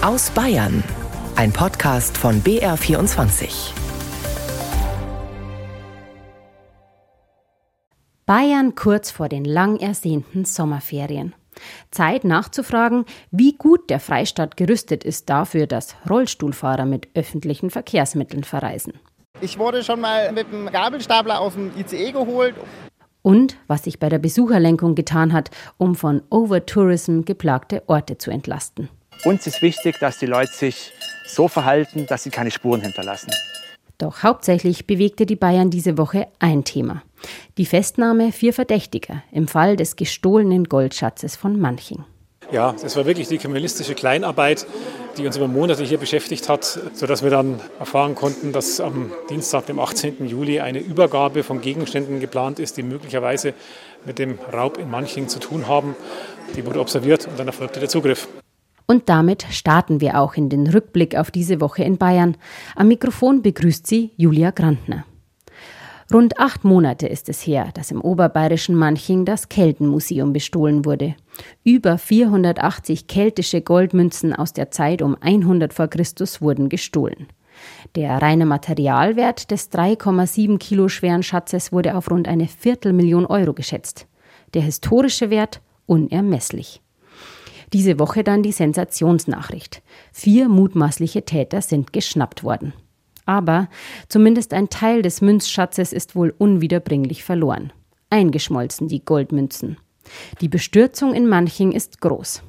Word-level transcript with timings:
Aus 0.00 0.30
Bayern. 0.30 0.84
Ein 1.34 1.52
Podcast 1.52 2.16
von 2.16 2.40
BR24. 2.44 3.72
Bayern 8.24 8.76
kurz 8.76 9.10
vor 9.10 9.28
den 9.28 9.44
lang 9.44 9.80
ersehnten 9.80 10.44
Sommerferien. 10.44 11.34
Zeit 11.90 12.22
nachzufragen, 12.22 13.06
wie 13.32 13.54
gut 13.54 13.90
der 13.90 13.98
Freistaat 13.98 14.56
gerüstet 14.56 15.02
ist 15.02 15.28
dafür, 15.28 15.66
dass 15.66 15.96
Rollstuhlfahrer 16.08 16.84
mit 16.84 17.08
öffentlichen 17.16 17.68
Verkehrsmitteln 17.68 18.44
verreisen. 18.44 18.92
Ich 19.40 19.58
wurde 19.58 19.82
schon 19.82 20.00
mal 20.00 20.30
mit 20.30 20.52
dem 20.52 20.70
Gabelstapler 20.70 21.40
auf 21.40 21.54
dem 21.54 21.72
ICE 21.76 22.12
geholt. 22.12 22.54
Und 23.22 23.56
was 23.66 23.82
sich 23.82 23.98
bei 23.98 24.08
der 24.08 24.20
Besucherlenkung 24.20 24.94
getan 24.94 25.32
hat, 25.32 25.50
um 25.76 25.96
von 25.96 26.22
Overtourism 26.30 27.22
geplagte 27.22 27.82
Orte 27.88 28.16
zu 28.16 28.30
entlasten. 28.30 28.88
Uns 29.24 29.46
ist 29.46 29.62
wichtig, 29.62 29.98
dass 29.98 30.18
die 30.18 30.26
Leute 30.26 30.52
sich 30.52 30.92
so 31.26 31.48
verhalten, 31.48 32.06
dass 32.06 32.22
sie 32.22 32.30
keine 32.30 32.50
Spuren 32.50 32.80
hinterlassen. 32.80 33.30
Doch 33.98 34.22
hauptsächlich 34.22 34.86
bewegte 34.86 35.26
die 35.26 35.36
Bayern 35.36 35.70
diese 35.70 35.98
Woche 35.98 36.28
ein 36.38 36.64
Thema. 36.64 37.02
Die 37.58 37.66
Festnahme 37.66 38.30
vier 38.30 38.52
Verdächtiger 38.52 39.24
im 39.32 39.48
Fall 39.48 39.76
des 39.76 39.96
gestohlenen 39.96 40.64
Goldschatzes 40.64 41.34
von 41.34 41.58
Manching. 41.58 42.04
Ja, 42.52 42.74
das 42.80 42.96
war 42.96 43.04
wirklich 43.04 43.28
die 43.28 43.36
kriminalistische 43.36 43.94
Kleinarbeit, 43.94 44.66
die 45.18 45.26
uns 45.26 45.36
über 45.36 45.48
Monate 45.48 45.84
hier 45.84 45.98
beschäftigt 45.98 46.48
hat, 46.48 46.78
sodass 46.94 47.22
wir 47.22 47.30
dann 47.30 47.60
erfahren 47.78 48.14
konnten, 48.14 48.52
dass 48.52 48.80
am 48.80 49.12
Dienstag, 49.28 49.66
dem 49.66 49.80
18. 49.80 50.26
Juli, 50.26 50.60
eine 50.60 50.78
Übergabe 50.78 51.42
von 51.42 51.60
Gegenständen 51.60 52.20
geplant 52.20 52.58
ist, 52.58 52.76
die 52.76 52.82
möglicherweise 52.82 53.52
mit 54.06 54.18
dem 54.18 54.38
Raub 54.52 54.78
in 54.78 54.90
Manching 54.90 55.28
zu 55.28 55.40
tun 55.40 55.66
haben. 55.66 55.94
Die 56.56 56.64
wurde 56.64 56.80
observiert 56.80 57.26
und 57.26 57.38
dann 57.38 57.48
erfolgte 57.48 57.80
der 57.80 57.88
Zugriff. 57.88 58.28
Und 58.90 59.10
damit 59.10 59.46
starten 59.50 60.00
wir 60.00 60.18
auch 60.18 60.34
in 60.34 60.48
den 60.48 60.66
Rückblick 60.66 61.14
auf 61.14 61.30
diese 61.30 61.60
Woche 61.60 61.84
in 61.84 61.98
Bayern. 61.98 62.38
Am 62.74 62.88
Mikrofon 62.88 63.42
begrüßt 63.42 63.86
sie 63.86 64.12
Julia 64.16 64.50
Grantner. 64.50 65.04
Rund 66.10 66.40
acht 66.40 66.64
Monate 66.64 67.06
ist 67.06 67.28
es 67.28 67.46
her, 67.46 67.68
dass 67.74 67.90
im 67.90 68.00
oberbayerischen 68.00 68.74
Manching 68.74 69.26
das 69.26 69.50
Keltenmuseum 69.50 70.32
bestohlen 70.32 70.86
wurde. 70.86 71.16
Über 71.64 71.98
480 71.98 73.06
keltische 73.08 73.60
Goldmünzen 73.60 74.34
aus 74.34 74.54
der 74.54 74.70
Zeit 74.70 75.02
um 75.02 75.18
100 75.20 75.74
vor 75.74 75.88
Christus 75.88 76.40
wurden 76.40 76.70
gestohlen. 76.70 77.26
Der 77.94 78.22
reine 78.22 78.46
Materialwert 78.46 79.50
des 79.50 79.70
3,7 79.70 80.56
Kilo 80.56 80.88
schweren 80.88 81.22
Schatzes 81.22 81.72
wurde 81.72 81.94
auf 81.94 82.10
rund 82.10 82.26
eine 82.26 82.48
Viertelmillion 82.48 83.26
Euro 83.26 83.52
geschätzt. 83.52 84.06
Der 84.54 84.62
historische 84.62 85.28
Wert 85.28 85.60
unermesslich. 85.84 86.80
Diese 87.72 87.98
Woche 87.98 88.24
dann 88.24 88.42
die 88.42 88.52
Sensationsnachricht. 88.52 89.82
Vier 90.12 90.48
mutmaßliche 90.48 91.24
Täter 91.24 91.60
sind 91.60 91.92
geschnappt 91.92 92.44
worden. 92.44 92.72
Aber 93.26 93.68
zumindest 94.08 94.54
ein 94.54 94.70
Teil 94.70 95.02
des 95.02 95.20
Münzschatzes 95.20 95.92
ist 95.92 96.16
wohl 96.16 96.34
unwiederbringlich 96.38 97.24
verloren. 97.24 97.72
Eingeschmolzen 98.08 98.88
die 98.88 99.04
Goldmünzen. 99.04 99.76
Die 100.40 100.48
Bestürzung 100.48 101.12
in 101.12 101.28
Manching 101.28 101.72
ist 101.72 102.00
groß. 102.00 102.42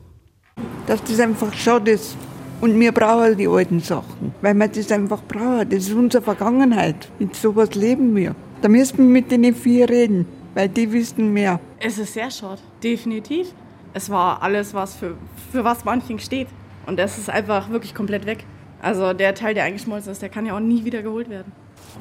Dass 0.88 1.04
das 1.04 1.20
einfach 1.20 1.54
schade 1.54 1.92
ist. 1.92 2.16
Und 2.62 2.80
wir 2.80 2.94
brauchen 2.94 3.38
die 3.38 3.48
alten 3.48 3.80
Sachen, 3.82 4.34
weil 4.42 4.54
wir 4.54 4.68
das 4.68 4.92
einfach 4.92 5.22
brauchen. 5.24 5.70
Das 5.70 5.80
ist 5.80 5.94
unsere 5.94 6.24
Vergangenheit. 6.24 7.10
Mit 7.20 7.36
sowas 7.36 7.76
leben 7.76 8.16
wir. 8.16 8.36
Da 8.62 8.70
müssen 8.70 8.98
wir 8.98 9.06
mit 9.06 9.32
den 9.32 9.54
vier 9.56 9.90
reden, 9.90 10.26
weil 10.54 10.70
die 10.70 10.92
wissen 10.92 11.34
mehr. 11.34 11.60
Es 11.80 11.98
ist 11.98 12.14
sehr 12.14 12.32
schade, 12.32 12.62
definitiv 12.84 13.54
es 13.94 14.10
war 14.10 14.42
alles, 14.42 14.74
was 14.74 14.96
für, 14.96 15.16
für 15.52 15.64
was 15.64 15.86
Manching 15.86 16.20
steht. 16.20 16.48
Und 16.86 16.98
das 16.98 17.18
ist 17.18 17.30
einfach 17.30 17.70
wirklich 17.70 17.94
komplett 17.94 18.26
weg. 18.26 18.46
Also 18.82 19.14
der 19.14 19.36
Teil, 19.36 19.54
der 19.54 19.64
eingeschmolzen 19.66 20.12
ist, 20.12 20.22
der 20.22 20.30
kann 20.30 20.46
ja 20.46 20.56
auch 20.56 20.60
nie 20.60 20.86
wieder 20.86 21.02
geholt 21.02 21.30
werden. 21.30 21.52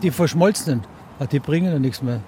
Die 0.03 0.11
verschmolzenen, 0.11 0.83
ah, 1.19 1.27
die 1.27 1.41
bringen 1.41 1.72
ja 1.72 1.78
nichts 1.78 2.03
mehr. 2.03 2.21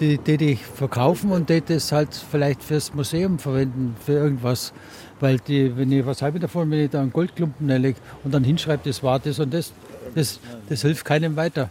Die, 0.00 0.18
die, 0.18 0.36
die 0.36 0.56
verkaufen 0.56 1.30
und 1.30 1.48
die 1.48 1.60
das 1.60 1.92
halt 1.92 2.14
vielleicht 2.14 2.62
fürs 2.62 2.92
Museum 2.94 3.38
verwenden, 3.38 3.96
für 4.04 4.12
irgendwas. 4.12 4.72
Weil 5.20 5.38
die, 5.38 5.76
wenn 5.76 5.90
ich 5.92 6.04
was 6.04 6.22
habe 6.22 6.38
davon, 6.38 6.70
wenn 6.70 6.80
ich 6.80 6.90
da 6.90 7.00
einen 7.00 7.12
Goldklumpen 7.12 7.68
lege 7.68 7.98
und 8.24 8.34
dann 8.34 8.44
hinschreibe, 8.44 8.82
das 8.84 9.02
war 9.02 9.18
das 9.18 9.38
und 9.38 9.52
das, 9.54 9.72
das, 10.14 10.40
das 10.68 10.82
hilft 10.82 11.04
keinem 11.04 11.36
weiter. 11.36 11.70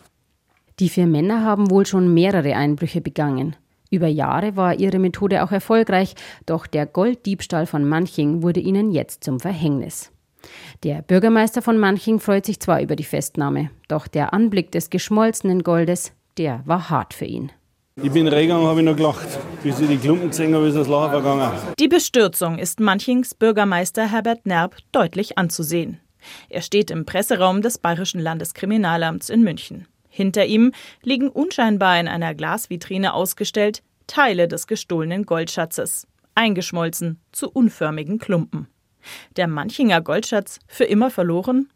Die 0.80 0.90
vier 0.90 1.08
Männer 1.08 1.44
haben 1.44 1.70
wohl 1.70 1.86
schon 1.86 2.14
mehrere 2.14 2.56
Einbrüche 2.56 3.02
begangen. 3.02 3.56
Über 3.96 4.08
Jahre 4.08 4.58
war 4.58 4.78
ihre 4.78 5.00
Methode 5.00 5.42
auch 5.42 5.54
erfolgreich, 5.54 6.16
doch 6.46 6.68
der 6.68 6.86
Golddiebstahl 6.86 7.66
von 7.66 7.88
Manching 7.88 8.42
wurde 8.42 8.60
ihnen 8.60 8.92
jetzt 8.92 9.24
zum 9.24 9.40
Verhängnis. 9.40 10.12
Der 10.84 11.02
Bürgermeister 11.02 11.62
von 11.62 11.78
Manching 11.78 12.20
freut 12.20 12.46
sich 12.46 12.60
zwar 12.60 12.82
über 12.82 12.98
die 12.98 13.06
Festnahme, 13.06 13.70
doch 13.88 14.08
der 14.08 14.34
Anblick 14.34 14.74
des 14.74 14.90
geschmolzenen 14.90 15.64
Goldes, 15.64 16.12
der 16.38 16.62
war 16.66 16.90
hart 16.90 17.14
für 17.14 17.24
ihn. 17.24 17.54
Ich 18.04 18.12
bin 18.12 18.28
reingegangen, 18.28 18.68
habe 18.68 18.82
ich 18.82 18.86
noch 18.86 18.98
gelacht. 18.98 19.30
Bis 19.64 19.80
ich 19.80 19.88
die 19.88 19.98
Klumpen 19.98 20.32
gesehen 20.32 20.54
habe, 20.54 20.68
ist 20.68 20.76
das 20.76 20.90
Lachen 20.90 21.12
vergangen. 21.12 21.50
Die 21.80 21.88
Bestürzung 21.88 22.60
ist 22.60 22.82
Manchings 22.82 23.34
Bürgermeister 23.34 24.12
Herbert 24.12 24.46
Nerb 24.46 24.76
deutlich 24.92 25.38
anzusehen. 25.38 26.02
Er 26.50 26.62
steht 26.62 26.92
im 26.92 27.06
Presseraum 27.06 27.62
des 27.62 27.78
Bayerischen 27.78 28.20
Landeskriminalamts 28.20 29.30
in 29.30 29.42
München. 29.42 29.88
Hinter 30.16 30.46
ihm 30.46 30.72
liegen 31.04 31.28
unscheinbar 31.28 32.00
in 32.00 32.08
einer 32.08 32.34
Glasvitrine 32.34 33.14
ausgestellt 33.14 33.84
Teile 34.08 34.48
des 34.48 34.66
gestohlenen 34.66 35.26
Goldschatzes, 35.26 36.08
eingeschmolzen 36.36 37.20
zu 37.34 37.52
unförmigen 37.52 38.18
Klumpen. 38.18 38.70
Der 39.36 39.50
Manchinger 39.50 40.00
Goldschatz 40.00 40.60
für 40.68 40.86
immer 40.86 41.12
verloren? 41.12 41.70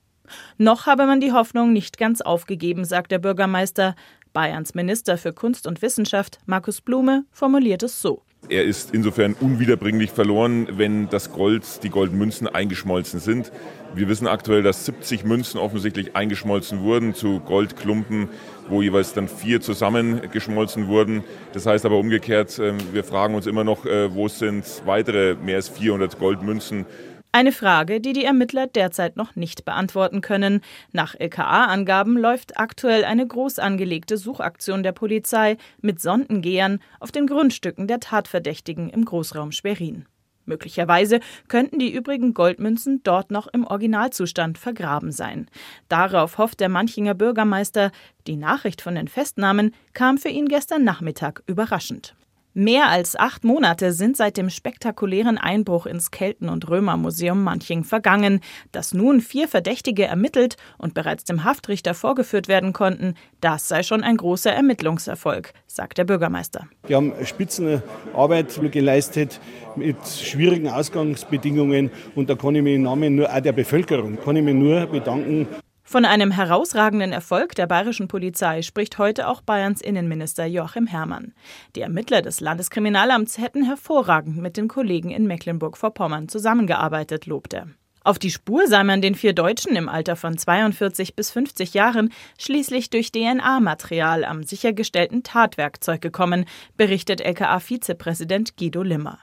Noch 0.58 0.86
habe 0.86 1.06
man 1.06 1.20
die 1.20 1.34
Hoffnung 1.34 1.74
nicht 1.74 1.98
ganz 1.98 2.22
aufgegeben, 2.22 2.86
sagt 2.86 3.12
der 3.12 3.20
Bürgermeister. 3.20 3.94
Bayerns 4.32 4.74
Minister 4.74 5.18
für 5.18 5.34
Kunst 5.34 5.68
und 5.68 5.82
Wissenschaft, 5.82 6.40
Markus 6.46 6.80
Blume, 6.80 7.26
formuliert 7.32 7.84
es 7.84 8.02
so. 8.02 8.24
Er 8.48 8.64
ist 8.64 8.94
insofern 8.94 9.34
unwiederbringlich 9.34 10.12
verloren, 10.12 10.68
wenn 10.72 11.10
das 11.10 11.32
Gold, 11.32 11.84
die 11.84 11.90
Goldmünzen 11.90 12.48
eingeschmolzen 12.48 13.20
sind. 13.20 13.52
Wir 13.94 14.08
wissen 14.08 14.28
aktuell, 14.28 14.64
dass 14.64 14.86
70 14.86 15.26
Münzen 15.26 15.60
offensichtlich 15.60 16.16
eingeschmolzen 16.16 16.82
wurden 16.82 17.14
zu 17.14 17.42
Goldklumpen, 17.42 18.30
wo 18.70 18.82
jeweils 18.82 19.14
dann 19.14 19.28
vier 19.28 19.62
zusammengeschmolzen 19.62 20.88
wurden. 20.88 21.24
Das 21.54 21.66
heißt 21.66 21.86
aber 21.86 21.98
umgekehrt, 21.98 22.60
ähm, 22.60 22.78
wir 22.94 23.04
fragen 23.04 23.36
uns 23.36 23.46
immer 23.46 23.64
noch, 23.64 23.86
äh, 23.86 24.14
wo 24.16 24.28
sind 24.28 24.66
weitere 24.86 25.36
mehr 25.36 25.58
als 25.58 25.70
400 25.70 26.18
Goldmünzen 26.18 26.86
eine 27.32 27.52
Frage, 27.52 28.02
die 28.02 28.14
die 28.14 28.26
Ermittler 28.26 28.68
derzeit 28.68 29.16
noch 29.16 29.36
nicht 29.36 29.64
beantworten 29.66 30.22
können. 30.22 30.62
Nach 30.92 31.16
LKA-Angaben 31.16 32.18
läuft 32.18 32.58
aktuell 32.58 33.04
eine 33.06 33.28
groß 33.28 33.60
angelegte 33.60 34.18
Suchaktion 34.18 34.82
der 34.82 34.94
Polizei 34.94 35.58
mit 35.82 36.02
Sondengehern 36.02 36.80
auf 37.00 37.12
den 37.12 37.28
Grundstücken 37.28 37.88
der 37.88 38.00
Tatverdächtigen 38.00 38.90
im 38.90 39.06
Großraum 39.06 39.52
Schwerin. 39.52 40.06
Möglicherweise 40.46 41.20
könnten 41.48 41.78
die 41.78 41.94
übrigen 41.94 42.34
Goldmünzen 42.34 43.04
dort 43.04 43.30
noch 43.30 43.46
im 43.48 43.66
Originalzustand 43.66 44.58
vergraben 44.58 45.12
sein. 45.12 45.48
Darauf 45.88 46.40
hofft 46.40 46.60
der 46.60 46.70
Manchinger 46.70 47.14
Bürgermeister. 47.14 47.92
Die 48.26 48.36
Nachricht 48.36 48.82
von 48.82 48.96
den 48.96 49.08
Festnahmen 49.08 49.76
kam 49.94 50.18
für 50.18 50.30
ihn 50.30 50.48
gestern 50.48 50.84
Nachmittag 50.84 51.44
überraschend. 51.46 52.16
Mehr 52.60 52.90
als 52.90 53.16
acht 53.16 53.46
Monate 53.46 53.94
sind 53.94 54.18
seit 54.18 54.36
dem 54.36 54.50
spektakulären 54.50 55.38
Einbruch 55.38 55.86
ins 55.86 56.12
Kelten- 56.12 56.50
und 56.50 56.70
Römermuseum 56.70 57.42
Manching 57.42 57.86
vergangen. 57.86 58.42
Dass 58.74 58.94
nun 58.94 59.22
vier 59.22 59.48
Verdächtige 59.48 60.04
ermittelt 60.04 60.58
und 60.78 60.94
bereits 60.94 61.24
dem 61.24 61.46
Haftrichter 61.46 61.94
vorgeführt 61.94 62.50
werden 62.50 62.74
konnten, 62.74 63.14
das 63.40 63.70
sei 63.70 63.82
schon 63.82 64.04
ein 64.04 64.18
großer 64.18 64.52
Ermittlungserfolg, 64.52 65.54
sagt 65.68 66.00
der 66.00 66.04
Bürgermeister. 66.04 66.68
Wir 66.86 66.98
haben 66.98 67.14
Spitzenarbeit 67.24 68.60
geleistet 68.74 69.40
mit 69.78 69.96
schwierigen 70.06 70.68
Ausgangsbedingungen 70.68 71.92
und 72.16 72.30
da 72.30 72.36
kann 72.36 72.56
ich 72.56 72.62
mich 72.62 72.76
im 72.76 72.82
Namen 72.82 73.16
nur 73.16 73.34
auch 73.34 73.40
der 73.40 73.54
Bevölkerung 73.54 74.18
kann 74.22 74.36
ich 74.36 74.44
mich 74.44 74.56
nur 74.56 74.86
bedanken. 74.86 75.48
Von 75.90 76.06
einem 76.06 76.30
herausragenden 76.30 77.12
Erfolg 77.12 77.56
der 77.56 77.66
bayerischen 77.66 78.08
Polizei 78.08 78.62
spricht 78.62 79.00
heute 79.00 79.28
auch 79.28 79.42
Bayerns 79.42 79.82
Innenminister 79.82 80.46
Joachim 80.46 80.86
Herrmann. 80.86 81.34
Die 81.76 81.82
Ermittler 81.82 82.22
des 82.22 82.42
Landeskriminalamts 82.42 83.40
hätten 83.40 83.64
hervorragend 83.64 84.38
mit 84.38 84.56
den 84.56 84.68
Kollegen 84.68 85.10
in 85.10 85.26
Mecklenburg-Vorpommern 85.26 86.30
zusammengearbeitet, 86.30 87.26
lobt 87.26 87.56
er. 87.56 87.70
Auf 88.04 88.20
die 88.20 88.30
Spur 88.30 88.68
sei 88.68 88.84
man 88.84 89.02
den 89.02 89.16
vier 89.16 89.34
Deutschen 89.34 89.76
im 89.76 89.90
Alter 89.90 90.16
von 90.16 90.38
42 90.38 91.16
bis 91.16 91.32
50 91.32 91.74
Jahren 91.74 92.14
schließlich 92.38 92.92
durch 92.92 93.12
DNA-Material 93.12 94.26
am 94.26 94.44
sichergestellten 94.44 95.24
Tatwerkzeug 95.24 96.02
gekommen, 96.02 96.46
berichtet 96.78 97.20
LKA-Vizepräsident 97.20 98.58
Guido 98.58 98.84
Limmer. 98.84 99.18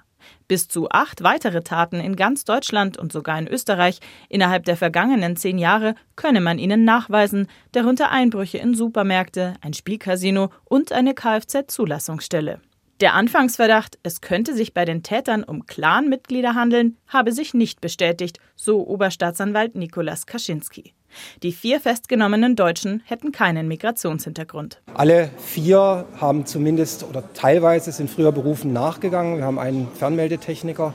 Bis 0.49 0.69
zu 0.69 0.89
acht 0.91 1.23
weitere 1.23 1.63
Taten 1.63 1.99
in 1.99 2.15
ganz 2.15 2.45
Deutschland 2.45 2.97
und 2.97 3.13
sogar 3.13 3.39
in 3.39 3.49
Österreich 3.49 3.99
innerhalb 4.29 4.65
der 4.65 4.77
vergangenen 4.77 5.37
zehn 5.37 5.59
Jahre 5.59 5.95
könne 6.15 6.41
man 6.41 6.59
ihnen 6.59 6.85
nachweisen, 6.85 7.49
darunter 7.73 8.11
Einbrüche 8.11 8.59
in 8.59 8.75
Supermärkte, 8.75 9.55
ein 9.61 9.75
Spielcasino 9.75 10.51
und 10.65 10.93
eine 10.93 11.15
Kfz-Zulassungsstelle. 11.15 12.61
Der 13.01 13.13
Anfangsverdacht, 13.13 13.99
es 14.05 14.23
könnte 14.23 14.55
sich 14.55 14.73
bei 14.73 14.87
den 14.87 15.03
Tätern 15.03 15.45
um 15.45 15.67
Clanmitglieder 15.67 16.55
handeln, 16.55 16.97
habe 17.09 17.33
sich 17.33 17.53
nicht 17.53 17.83
bestätigt, 17.83 18.39
so 18.55 18.87
Oberstaatsanwalt 18.87 19.75
Nikolas 19.75 20.27
Kaczynski. 20.27 20.95
Die 21.43 21.53
vier 21.53 21.81
festgenommenen 21.81 22.57
Deutschen 22.57 23.03
hätten 23.05 23.33
keinen 23.33 23.69
Migrationshintergrund. 23.69 24.81
Alle 24.95 25.31
vier 25.39 26.07
haben 26.21 26.47
zumindest 26.47 27.05
oder 27.05 27.23
teilweise 27.35 27.93
sind 27.93 28.11
früher 28.11 28.33
Berufen 28.33 28.73
nachgegangen. 28.73 29.39
Wir 29.39 29.45
haben 29.45 29.59
einen 29.59 29.89
Fernmeldetechniker, 29.95 30.95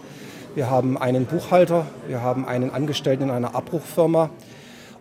wir 0.56 0.70
haben 0.70 0.98
einen 0.98 1.26
Buchhalter, 1.26 1.88
wir 2.08 2.22
haben 2.22 2.46
einen 2.46 2.72
Angestellten 2.72 3.24
in 3.24 3.30
einer 3.30 3.56
Abbruchfirma 3.56 4.30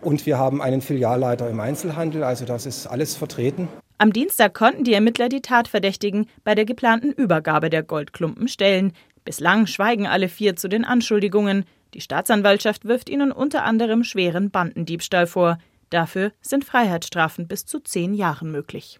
und 0.01 0.25
wir 0.25 0.37
haben 0.37 0.61
einen 0.61 0.81
Filialleiter 0.81 1.49
im 1.49 1.59
Einzelhandel. 1.59 2.23
Also 2.23 2.45
das 2.45 2.65
ist 2.65 2.87
alles 2.87 3.15
vertreten. 3.15 3.67
Am 3.97 4.13
Dienstag 4.13 4.55
konnten 4.55 4.83
die 4.83 4.93
Ermittler 4.93 5.29
die 5.29 5.41
Tatverdächtigen 5.41 6.25
bei 6.43 6.55
der 6.55 6.65
geplanten 6.65 7.11
Übergabe 7.11 7.69
der 7.69 7.83
Goldklumpen 7.83 8.47
stellen. 8.47 8.93
Bislang 9.23 9.67
schweigen 9.67 10.07
alle 10.07 10.27
vier 10.27 10.55
zu 10.55 10.67
den 10.67 10.83
Anschuldigungen. 10.85 11.65
Die 11.93 12.01
Staatsanwaltschaft 12.01 12.85
wirft 12.85 13.09
ihnen 13.09 13.31
unter 13.31 13.63
anderem 13.63 14.03
schweren 14.03 14.49
Bandendiebstahl 14.49 15.27
vor. 15.27 15.57
Dafür 15.89 16.31
sind 16.41 16.63
Freiheitsstrafen 16.63 17.47
bis 17.47 17.65
zu 17.65 17.79
zehn 17.79 18.13
Jahren 18.13 18.51
möglich. 18.51 18.99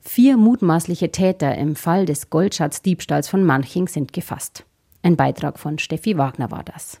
Vier 0.00 0.36
mutmaßliche 0.36 1.10
Täter 1.10 1.56
im 1.56 1.74
Fall 1.74 2.06
des 2.06 2.30
Goldschatzdiebstahls 2.30 3.28
von 3.28 3.44
Manching 3.44 3.88
sind 3.88 4.12
gefasst. 4.12 4.64
Ein 5.02 5.16
Beitrag 5.16 5.58
von 5.58 5.78
Steffi 5.78 6.18
Wagner 6.18 6.50
war 6.50 6.64
das. 6.64 7.00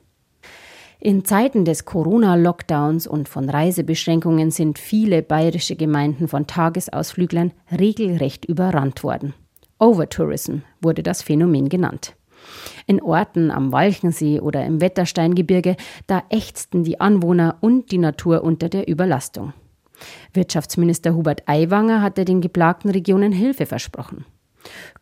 In 1.00 1.24
Zeiten 1.24 1.64
des 1.64 1.84
Corona-Lockdowns 1.84 3.06
und 3.06 3.28
von 3.28 3.48
Reisebeschränkungen 3.48 4.50
sind 4.50 4.80
viele 4.80 5.22
bayerische 5.22 5.76
Gemeinden 5.76 6.26
von 6.26 6.46
Tagesausflüglern 6.46 7.52
regelrecht 7.70 8.44
überrannt 8.46 9.04
worden. 9.04 9.34
Overtourism 9.78 10.58
wurde 10.80 11.04
das 11.04 11.22
Phänomen 11.22 11.68
genannt. 11.68 12.16
In 12.86 13.02
Orten 13.02 13.50
am 13.50 13.72
Walchensee 13.72 14.40
oder 14.40 14.64
im 14.64 14.80
Wettersteingebirge, 14.80 15.76
da 16.06 16.22
ächzten 16.30 16.84
die 16.84 17.00
Anwohner 17.00 17.56
und 17.60 17.90
die 17.90 17.98
Natur 17.98 18.42
unter 18.42 18.68
der 18.68 18.88
Überlastung. 18.88 19.52
Wirtschaftsminister 20.32 21.14
Hubert 21.14 21.48
Aiwanger 21.48 22.02
hatte 22.02 22.24
den 22.24 22.40
geplagten 22.40 22.90
Regionen 22.90 23.32
Hilfe 23.32 23.66
versprochen. 23.66 24.24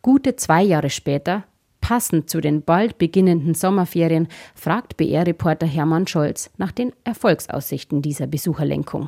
Gute 0.01 0.35
zwei 0.35 0.63
Jahre 0.63 0.89
später 0.89 1.43
Passend 1.87 2.29
zu 2.29 2.41
den 2.41 2.63
bald 2.63 2.97
beginnenden 2.97 3.53
Sommerferien 3.53 4.27
fragt 4.55 4.97
BR-Reporter 4.97 5.65
Hermann 5.65 6.05
Scholz 6.05 6.49
nach 6.57 6.73
den 6.73 6.91
Erfolgsaussichten 7.05 8.01
dieser 8.01 8.27
Besucherlenkung. 8.27 9.07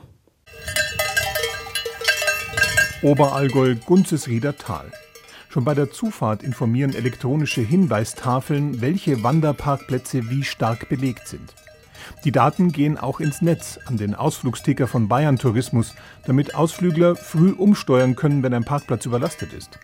Oberallgäu 3.01 3.75
Gunzesrieder 3.85 4.57
Tal. 4.57 4.91
Schon 5.51 5.65
bei 5.65 5.73
der 5.73 5.89
Zufahrt 5.89 6.43
informieren 6.43 6.93
elektronische 6.93 7.61
Hinweistafeln, 7.61 8.81
welche 8.81 9.23
Wanderparkplätze 9.23 10.29
wie 10.29 10.43
stark 10.43 10.89
belegt 10.89 11.27
sind. 11.27 11.55
Die 12.23 12.31
Daten 12.31 12.71
gehen 12.71 12.99
auch 12.99 13.19
ins 13.19 13.41
Netz 13.41 13.79
an 13.85 13.97
den 13.97 14.13
Ausflugsticker 14.13 14.87
von 14.87 15.07
Bayern 15.07 15.37
Tourismus, 15.37 15.95
damit 16.27 16.53
Ausflügler 16.53 17.15
früh 17.15 17.51
umsteuern 17.51 18.15
können, 18.15 18.43
wenn 18.43 18.53
ein 18.53 18.63
Parkplatz 18.63 19.07
überlastet 19.07 19.51
ist. 19.53 19.79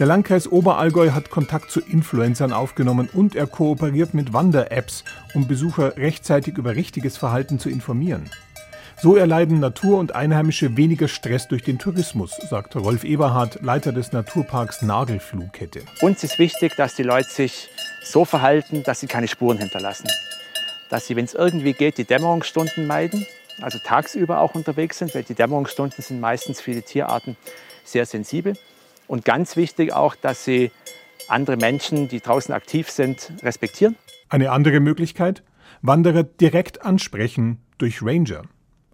Der 0.00 0.06
Landkreis 0.06 0.50
Oberallgäu 0.50 1.12
hat 1.12 1.30
Kontakt 1.30 1.70
zu 1.70 1.80
Influencern 1.80 2.52
aufgenommen 2.52 3.08
und 3.12 3.36
er 3.36 3.46
kooperiert 3.46 4.14
mit 4.14 4.32
Wander-Apps, 4.32 5.04
um 5.32 5.46
Besucher 5.46 5.96
rechtzeitig 5.96 6.58
über 6.58 6.74
richtiges 6.74 7.16
Verhalten 7.16 7.60
zu 7.60 7.70
informieren. 7.70 8.28
So 9.00 9.14
erleiden 9.14 9.60
Natur 9.60 9.96
und 9.98 10.16
Einheimische 10.16 10.76
weniger 10.76 11.06
Stress 11.06 11.46
durch 11.46 11.62
den 11.62 11.78
Tourismus, 11.78 12.32
sagt 12.50 12.74
Rolf 12.74 13.04
Eberhardt, 13.04 13.62
Leiter 13.62 13.92
des 13.92 14.10
Naturparks 14.10 14.82
Nagelflughette. 14.82 15.82
Uns 16.00 16.24
ist 16.24 16.40
wichtig, 16.40 16.74
dass 16.74 16.96
die 16.96 17.04
Leute 17.04 17.28
sich 17.28 17.68
so 18.02 18.24
verhalten, 18.24 18.82
dass 18.82 18.98
sie 18.98 19.06
keine 19.06 19.28
Spuren 19.28 19.58
hinterlassen. 19.58 20.08
Dass 20.90 21.06
sie, 21.06 21.14
wenn 21.14 21.26
es 21.26 21.34
irgendwie 21.34 21.74
geht, 21.74 21.96
die 21.96 22.06
Dämmerungsstunden 22.06 22.88
meiden, 22.88 23.24
also 23.60 23.78
tagsüber 23.78 24.40
auch 24.40 24.56
unterwegs 24.56 24.98
sind, 24.98 25.14
weil 25.14 25.22
die 25.22 25.34
Dämmerungsstunden 25.34 26.02
sind 26.02 26.18
meistens 26.18 26.60
für 26.60 26.72
die 26.72 26.82
Tierarten 26.82 27.36
sehr 27.84 28.04
sensibel. 28.04 28.54
Und 29.06 29.24
ganz 29.24 29.54
wichtig 29.54 29.92
auch, 29.92 30.16
dass 30.16 30.44
sie 30.44 30.72
andere 31.28 31.56
Menschen, 31.56 32.08
die 32.08 32.18
draußen 32.18 32.52
aktiv 32.52 32.90
sind, 32.90 33.30
respektieren. 33.44 33.94
Eine 34.28 34.50
andere 34.50 34.80
Möglichkeit? 34.80 35.44
Wanderer 35.82 36.24
direkt 36.24 36.84
ansprechen 36.84 37.58
durch 37.78 38.02
Ranger. 38.02 38.42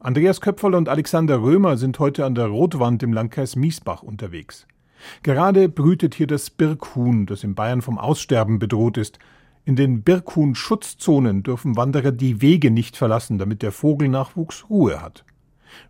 Andreas 0.05 0.43
Köpferl 0.43 0.75
und 0.75 0.91
Alexander 0.91 1.41
Römer 1.41 1.79
sind 1.79 1.99
heute 1.99 2.27
an 2.27 2.35
der 2.35 2.49
Rotwand 2.49 3.03
im 3.03 3.15
Landkreis 3.15 3.57
Miesbach 3.57 4.03
unterwegs. 4.03 4.67
Gerade 5.23 5.71
brütet 5.71 6.15
hier 6.15 6.27
das 6.27 6.51
Birkhuhn, 6.51 7.25
das 7.25 7.43
in 7.43 7.55
Bayern 7.55 7.81
vom 7.81 7.97
Aussterben 7.97 8.59
bedroht 8.59 8.99
ist. 8.99 9.19
In 9.65 9.77
den 9.77 10.03
Birkhuhn-Schutzzonen 10.03 11.43
dürfen 11.43 11.79
Wanderer 11.79 12.13
die 12.13 12.43
Wege 12.43 12.71
nicht 12.71 12.99
verlassen, 12.99 13.39
damit 13.39 13.63
der 13.63 13.73
Vogelnachwuchs 13.73 14.69
Ruhe 14.69 15.01
hat. 15.01 15.25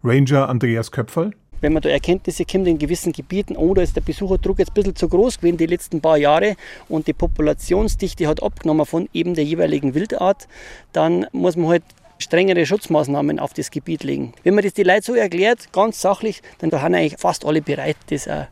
Ranger 0.04 0.48
Andreas 0.48 0.92
Köpferl 0.92 1.32
wenn 1.60 1.72
man 1.72 1.82
da 1.82 1.88
Erkenntnisse 1.88 2.44
kommt 2.44 2.68
in 2.68 2.76
gewissen 2.76 3.12
Gebieten, 3.12 3.56
oder 3.56 3.82
ist 3.82 3.96
der 3.96 4.02
Besucherdruck 4.02 4.58
jetzt 4.58 4.72
ein 4.72 4.74
bisschen 4.74 4.96
zu 4.96 5.08
groß 5.08 5.38
gewesen 5.38 5.56
die 5.56 5.64
letzten 5.64 6.02
paar 6.02 6.18
Jahre 6.18 6.56
und 6.90 7.06
die 7.06 7.14
Populationsdichte 7.14 8.28
hat 8.28 8.42
abgenommen 8.42 8.84
von 8.84 9.08
eben 9.14 9.34
der 9.34 9.44
jeweiligen 9.44 9.94
Wildart, 9.94 10.46
dann 10.92 11.26
muss 11.32 11.56
man 11.56 11.68
halt 11.68 11.84
strengere 12.18 12.66
Schutzmaßnahmen 12.66 13.38
auf 13.38 13.52
das 13.52 13.70
Gebiet 13.70 14.04
legen. 14.04 14.32
Wenn 14.42 14.54
man 14.54 14.64
das 14.64 14.74
die 14.74 14.82
Leute 14.82 15.02
so 15.02 15.14
erklärt, 15.14 15.72
ganz 15.72 16.00
sachlich, 16.00 16.42
dann 16.58 16.70
da 16.70 16.80
sind 16.80 16.94
eigentlich 16.94 17.16
fast 17.18 17.44
alle 17.44 17.62
bereit, 17.62 17.96
das 18.08 18.28
auch 18.28 18.46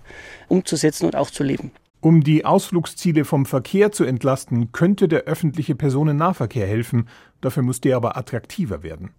umzusetzen 0.48 1.06
und 1.06 1.16
auch 1.16 1.30
zu 1.30 1.42
leben. 1.42 1.70
Um 2.00 2.24
die 2.24 2.44
Ausflugsziele 2.44 3.24
vom 3.24 3.46
Verkehr 3.46 3.92
zu 3.92 4.04
entlasten, 4.04 4.72
könnte 4.72 5.06
der 5.06 5.22
öffentliche 5.22 5.76
Personennahverkehr 5.76 6.66
helfen, 6.66 7.08
dafür 7.40 7.62
muss 7.62 7.80
der 7.80 7.96
aber 7.96 8.16
attraktiver 8.16 8.82
werden. 8.82 9.10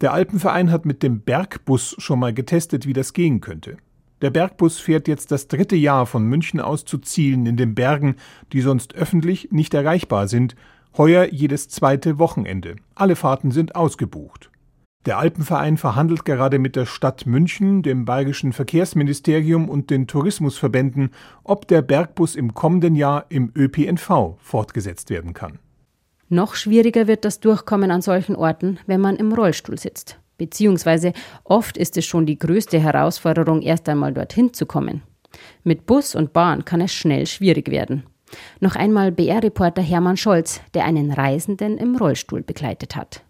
Der 0.00 0.12
Alpenverein 0.12 0.70
hat 0.72 0.86
mit 0.86 1.02
dem 1.02 1.20
Bergbus 1.20 1.94
schon 1.98 2.18
mal 2.18 2.34
getestet, 2.34 2.86
wie 2.86 2.94
das 2.94 3.12
gehen 3.12 3.40
könnte. 3.40 3.76
Der 4.22 4.30
Bergbus 4.30 4.80
fährt 4.80 5.08
jetzt 5.08 5.30
das 5.30 5.46
dritte 5.46 5.76
Jahr 5.76 6.06
von 6.06 6.24
München 6.24 6.58
aus 6.58 6.84
zu 6.84 6.98
Zielen 6.98 7.44
in 7.46 7.56
den 7.56 7.74
Bergen, 7.74 8.16
die 8.52 8.62
sonst 8.62 8.94
öffentlich 8.94 9.52
nicht 9.52 9.74
erreichbar 9.74 10.26
sind, 10.26 10.56
heuer 10.98 11.26
jedes 11.30 11.68
zweite 11.68 12.18
Wochenende. 12.18 12.76
Alle 12.94 13.16
Fahrten 13.16 13.50
sind 13.50 13.74
ausgebucht. 13.76 14.50
Der 15.06 15.18
Alpenverein 15.18 15.76
verhandelt 15.76 16.24
gerade 16.24 16.58
mit 16.58 16.74
der 16.74 16.84
Stadt 16.84 17.26
München, 17.26 17.82
dem 17.82 18.04
bayerischen 18.04 18.52
Verkehrsministerium 18.52 19.68
und 19.68 19.90
den 19.90 20.08
Tourismusverbänden, 20.08 21.10
ob 21.44 21.68
der 21.68 21.82
Bergbus 21.82 22.34
im 22.34 22.54
kommenden 22.54 22.96
Jahr 22.96 23.26
im 23.28 23.52
ÖPNV 23.56 24.36
fortgesetzt 24.38 25.10
werden 25.10 25.32
kann. 25.32 25.60
Noch 26.28 26.56
schwieriger 26.56 27.06
wird 27.06 27.24
das 27.24 27.38
Durchkommen 27.38 27.92
an 27.92 28.02
solchen 28.02 28.34
Orten, 28.34 28.80
wenn 28.86 29.00
man 29.00 29.14
im 29.14 29.32
Rollstuhl 29.32 29.78
sitzt. 29.78 30.18
Beziehungsweise 30.38 31.12
oft 31.44 31.76
ist 31.76 31.96
es 31.96 32.04
schon 32.04 32.26
die 32.26 32.38
größte 32.38 32.80
Herausforderung, 32.80 33.62
erst 33.62 33.88
einmal 33.88 34.12
dorthin 34.12 34.52
zu 34.52 34.66
kommen. 34.66 35.02
Mit 35.62 35.86
Bus 35.86 36.16
und 36.16 36.32
Bahn 36.32 36.64
kann 36.64 36.80
es 36.80 36.92
schnell 36.92 37.26
schwierig 37.26 37.70
werden. 37.70 38.04
Noch 38.60 38.76
einmal 38.76 39.12
BR-Reporter 39.12 39.82
Hermann 39.82 40.16
Scholz, 40.16 40.60
der 40.74 40.84
einen 40.84 41.12
Reisenden 41.12 41.78
im 41.78 41.96
Rollstuhl 41.96 42.42
begleitet 42.42 42.96
hat. 42.96 43.22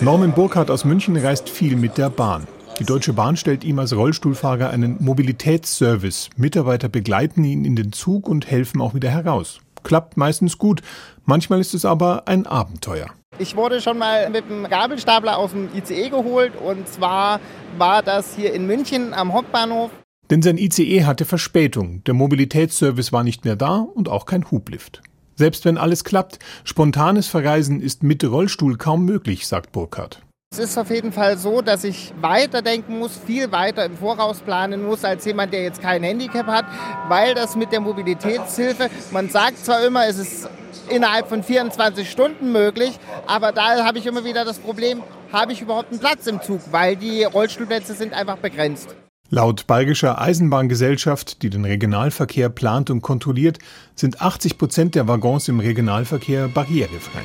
Norman 0.00 0.32
Burkhardt 0.32 0.70
aus 0.70 0.84
München 0.84 1.16
reist 1.16 1.48
viel 1.48 1.76
mit 1.76 1.98
der 1.98 2.10
Bahn. 2.10 2.46
Die 2.80 2.84
Deutsche 2.84 3.12
Bahn 3.12 3.36
stellt 3.36 3.62
ihm 3.62 3.78
als 3.78 3.94
Rollstuhlfahrer 3.94 4.70
einen 4.70 4.96
Mobilitätsservice. 4.98 6.30
Mitarbeiter 6.36 6.88
begleiten 6.88 7.44
ihn 7.44 7.64
in 7.64 7.76
den 7.76 7.92
Zug 7.92 8.28
und 8.28 8.50
helfen 8.50 8.80
auch 8.80 8.94
wieder 8.94 9.10
heraus. 9.10 9.60
Klappt 9.84 10.16
meistens 10.16 10.58
gut. 10.58 10.82
Manchmal 11.24 11.60
ist 11.60 11.74
es 11.74 11.84
aber 11.84 12.26
ein 12.26 12.46
Abenteuer. 12.46 13.06
Ich 13.38 13.54
wurde 13.56 13.80
schon 13.80 13.98
mal 13.98 14.28
mit 14.30 14.48
dem 14.48 14.68
Gabelstapler 14.68 15.38
aus 15.38 15.52
dem 15.52 15.68
ICE 15.74 16.08
geholt 16.08 16.52
und 16.56 16.88
zwar 16.88 17.40
war 17.78 18.02
das 18.02 18.34
hier 18.34 18.52
in 18.52 18.66
München 18.66 19.14
am 19.14 19.32
Hauptbahnhof. 19.32 19.90
Denn 20.30 20.42
sein 20.42 20.58
ICE 20.58 21.04
hatte 21.04 21.24
Verspätung. 21.24 22.02
Der 22.04 22.14
Mobilitätsservice 22.14 23.12
war 23.12 23.24
nicht 23.24 23.44
mehr 23.44 23.56
da 23.56 23.78
und 23.78 24.08
auch 24.08 24.26
kein 24.26 24.50
Hublift. 24.50 25.02
Selbst 25.36 25.64
wenn 25.64 25.78
alles 25.78 26.04
klappt, 26.04 26.38
spontanes 26.62 27.26
Verreisen 27.26 27.80
ist 27.80 28.02
mit 28.02 28.24
Rollstuhl 28.24 28.76
kaum 28.76 29.04
möglich, 29.04 29.46
sagt 29.46 29.72
Burkhardt. 29.72 30.22
Es 30.52 30.60
ist 30.60 30.78
auf 30.78 30.90
jeden 30.90 31.10
Fall 31.10 31.36
so, 31.36 31.62
dass 31.62 31.82
ich 31.82 32.12
weiterdenken 32.20 33.00
muss, 33.00 33.18
viel 33.26 33.50
weiter 33.50 33.84
im 33.84 33.96
Voraus 33.96 34.38
planen 34.38 34.86
muss 34.86 35.04
als 35.04 35.24
jemand, 35.24 35.52
der 35.52 35.64
jetzt 35.64 35.82
kein 35.82 36.04
Handicap 36.04 36.46
hat, 36.46 36.66
weil 37.08 37.34
das 37.34 37.56
mit 37.56 37.72
der 37.72 37.80
Mobilitätshilfe, 37.80 38.88
man 39.10 39.28
sagt 39.28 39.64
zwar 39.64 39.84
immer, 39.84 40.06
es 40.06 40.18
ist 40.18 40.48
innerhalb 40.88 41.28
von 41.28 41.42
24 41.42 42.08
Stunden 42.08 42.52
möglich, 42.52 43.00
aber 43.26 43.50
da 43.50 43.84
habe 43.84 43.98
ich 43.98 44.06
immer 44.06 44.24
wieder 44.24 44.44
das 44.44 44.60
Problem, 44.60 45.02
habe 45.32 45.52
ich 45.52 45.60
überhaupt 45.60 45.90
einen 45.90 45.98
Platz 45.98 46.28
im 46.28 46.40
Zug, 46.40 46.60
weil 46.70 46.94
die 46.94 47.24
Rollstuhlplätze 47.24 47.94
sind 47.94 48.12
einfach 48.12 48.36
begrenzt. 48.38 48.94
Laut 49.34 49.66
Bayerischer 49.66 50.20
Eisenbahngesellschaft, 50.20 51.42
die 51.42 51.50
den 51.50 51.64
Regionalverkehr 51.64 52.48
plant 52.48 52.88
und 52.88 53.02
kontrolliert, 53.02 53.58
sind 53.96 54.22
80 54.22 54.58
Prozent 54.58 54.94
der 54.94 55.08
Waggons 55.08 55.48
im 55.48 55.58
Regionalverkehr 55.58 56.46
barrierefrei. 56.46 57.22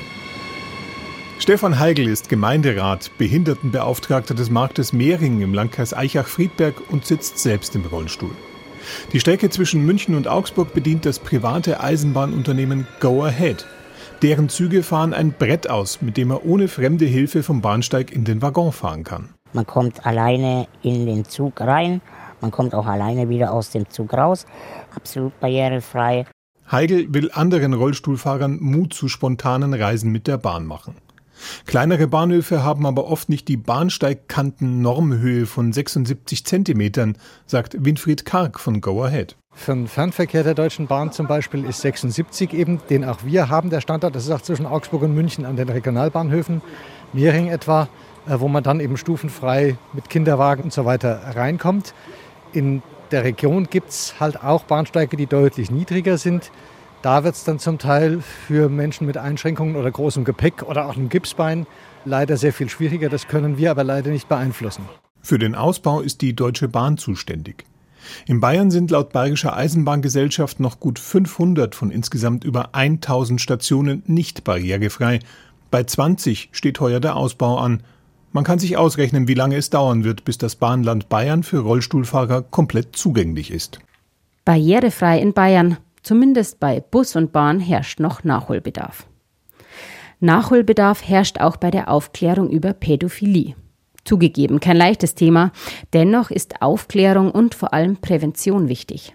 Stefan 1.38 1.78
Heigl 1.78 2.08
ist 2.08 2.28
Gemeinderat, 2.28 3.12
Behindertenbeauftragter 3.16 4.34
des 4.34 4.50
Marktes 4.50 4.92
Mehring 4.92 5.40
im 5.40 5.54
Landkreis 5.54 5.94
Eichach-Friedberg 5.94 6.90
und 6.90 7.06
sitzt 7.06 7.38
selbst 7.38 7.76
im 7.76 7.84
Rollstuhl. 7.86 8.34
Die 9.12 9.20
Strecke 9.20 9.48
zwischen 9.48 9.86
München 9.86 10.16
und 10.16 10.26
Augsburg 10.26 10.74
bedient 10.74 11.06
das 11.06 11.20
private 11.20 11.78
Eisenbahnunternehmen 11.78 12.88
Go 12.98 13.22
Ahead. 13.22 13.66
Deren 14.22 14.48
Züge 14.48 14.82
fahren 14.82 15.14
ein 15.14 15.30
Brett 15.30 15.70
aus, 15.70 16.02
mit 16.02 16.16
dem 16.16 16.32
er 16.32 16.44
ohne 16.44 16.66
fremde 16.66 17.04
Hilfe 17.04 17.44
vom 17.44 17.60
Bahnsteig 17.60 18.10
in 18.10 18.24
den 18.24 18.42
Waggon 18.42 18.72
fahren 18.72 19.04
kann. 19.04 19.28
Man 19.52 19.66
kommt 19.66 20.06
alleine 20.06 20.68
in 20.82 21.06
den 21.06 21.24
Zug 21.24 21.60
rein, 21.60 22.00
man 22.40 22.50
kommt 22.50 22.74
auch 22.74 22.86
alleine 22.86 23.28
wieder 23.28 23.52
aus 23.52 23.70
dem 23.70 23.88
Zug 23.90 24.12
raus, 24.14 24.46
absolut 24.94 25.38
barrierefrei. 25.40 26.26
Heigl 26.70 27.12
will 27.12 27.30
anderen 27.32 27.74
Rollstuhlfahrern 27.74 28.58
Mut 28.60 28.94
zu 28.94 29.08
spontanen 29.08 29.74
Reisen 29.74 30.12
mit 30.12 30.28
der 30.28 30.38
Bahn 30.38 30.66
machen. 30.66 30.94
Kleinere 31.66 32.06
Bahnhöfe 32.06 32.62
haben 32.62 32.86
aber 32.86 33.06
oft 33.06 33.28
nicht 33.28 33.48
die 33.48 33.56
Bahnsteigkanten-Normhöhe 33.56 35.46
von 35.46 35.72
76 35.72 36.44
Zentimetern, 36.44 37.16
sagt 37.46 37.84
Winfried 37.84 38.24
Karg 38.24 38.60
von 38.60 38.80
Go 38.80 39.02
Ahead. 39.02 39.36
Für 39.52 39.74
den 39.74 39.88
Fernverkehr 39.88 40.44
der 40.44 40.54
Deutschen 40.54 40.86
Bahn 40.86 41.12
zum 41.12 41.26
Beispiel 41.26 41.64
ist 41.64 41.80
76 41.80 42.52
eben, 42.52 42.80
den 42.88 43.04
auch 43.04 43.24
wir 43.24 43.48
haben, 43.48 43.70
der 43.70 43.80
Standort. 43.80 44.14
Das 44.14 44.24
ist 44.24 44.30
auch 44.30 44.42
zwischen 44.42 44.66
Augsburg 44.66 45.02
und 45.02 45.14
München 45.14 45.44
an 45.44 45.56
den 45.56 45.68
Regionalbahnhöfen, 45.68 46.62
Mehring 47.12 47.48
etwa, 47.48 47.88
wo 48.26 48.48
man 48.48 48.62
dann 48.62 48.80
eben 48.80 48.96
stufenfrei 48.96 49.76
mit 49.92 50.10
Kinderwagen 50.10 50.64
und 50.64 50.72
so 50.72 50.84
weiter 50.84 51.20
reinkommt. 51.34 51.94
In 52.52 52.82
der 53.10 53.24
Region 53.24 53.68
gibt 53.68 53.90
es 53.90 54.14
halt 54.20 54.42
auch 54.42 54.64
Bahnsteige, 54.64 55.16
die 55.16 55.26
deutlich 55.26 55.70
niedriger 55.70 56.18
sind. 56.18 56.50
Da 57.02 57.24
wird 57.24 57.34
es 57.34 57.44
dann 57.44 57.58
zum 57.58 57.78
Teil 57.78 58.20
für 58.20 58.68
Menschen 58.68 59.06
mit 59.06 59.16
Einschränkungen 59.16 59.76
oder 59.76 59.90
großem 59.90 60.24
Gepäck 60.24 60.62
oder 60.62 60.86
auch 60.86 60.96
einem 60.96 61.08
Gipsbein 61.08 61.66
leider 62.04 62.36
sehr 62.36 62.52
viel 62.52 62.68
schwieriger. 62.68 63.08
Das 63.08 63.26
können 63.26 63.56
wir 63.56 63.70
aber 63.70 63.84
leider 63.84 64.10
nicht 64.10 64.28
beeinflussen. 64.28 64.84
Für 65.22 65.38
den 65.38 65.54
Ausbau 65.54 66.00
ist 66.00 66.20
die 66.20 66.36
Deutsche 66.36 66.68
Bahn 66.68 66.98
zuständig. 66.98 67.64
In 68.26 68.40
Bayern 68.40 68.70
sind 68.70 68.90
laut 68.90 69.12
Bayerischer 69.12 69.56
Eisenbahngesellschaft 69.56 70.60
noch 70.60 70.80
gut 70.80 70.98
500 70.98 71.74
von 71.74 71.90
insgesamt 71.90 72.44
über 72.44 72.74
1000 72.74 73.40
Stationen 73.40 74.02
nicht 74.06 74.44
barrierefrei. 74.44 75.20
Bei 75.70 75.84
20 75.84 76.50
steht 76.52 76.80
heuer 76.80 77.00
der 77.00 77.16
Ausbau 77.16 77.58
an. 77.58 77.82
Man 78.32 78.44
kann 78.44 78.60
sich 78.60 78.76
ausrechnen, 78.76 79.26
wie 79.26 79.34
lange 79.34 79.56
es 79.56 79.70
dauern 79.70 80.04
wird, 80.04 80.24
bis 80.24 80.38
das 80.38 80.54
Bahnland 80.54 81.08
Bayern 81.08 81.42
für 81.42 81.58
Rollstuhlfahrer 81.58 82.42
komplett 82.42 82.94
zugänglich 82.94 83.50
ist. 83.50 83.80
Barrierefrei 84.44 85.20
in 85.20 85.32
Bayern. 85.32 85.78
Zumindest 86.02 86.60
bei 86.60 86.80
Bus 86.80 87.16
und 87.16 87.32
Bahn 87.32 87.60
herrscht 87.60 88.00
noch 88.00 88.24
Nachholbedarf. 88.24 89.06
Nachholbedarf 90.20 91.06
herrscht 91.06 91.40
auch 91.40 91.56
bei 91.56 91.70
der 91.70 91.90
Aufklärung 91.90 92.50
über 92.50 92.72
Pädophilie. 92.72 93.54
Zugegeben, 94.04 94.60
kein 94.60 94.76
leichtes 94.76 95.14
Thema, 95.14 95.52
dennoch 95.92 96.30
ist 96.30 96.62
Aufklärung 96.62 97.30
und 97.30 97.54
vor 97.54 97.74
allem 97.74 97.96
Prävention 97.96 98.68
wichtig. 98.68 99.14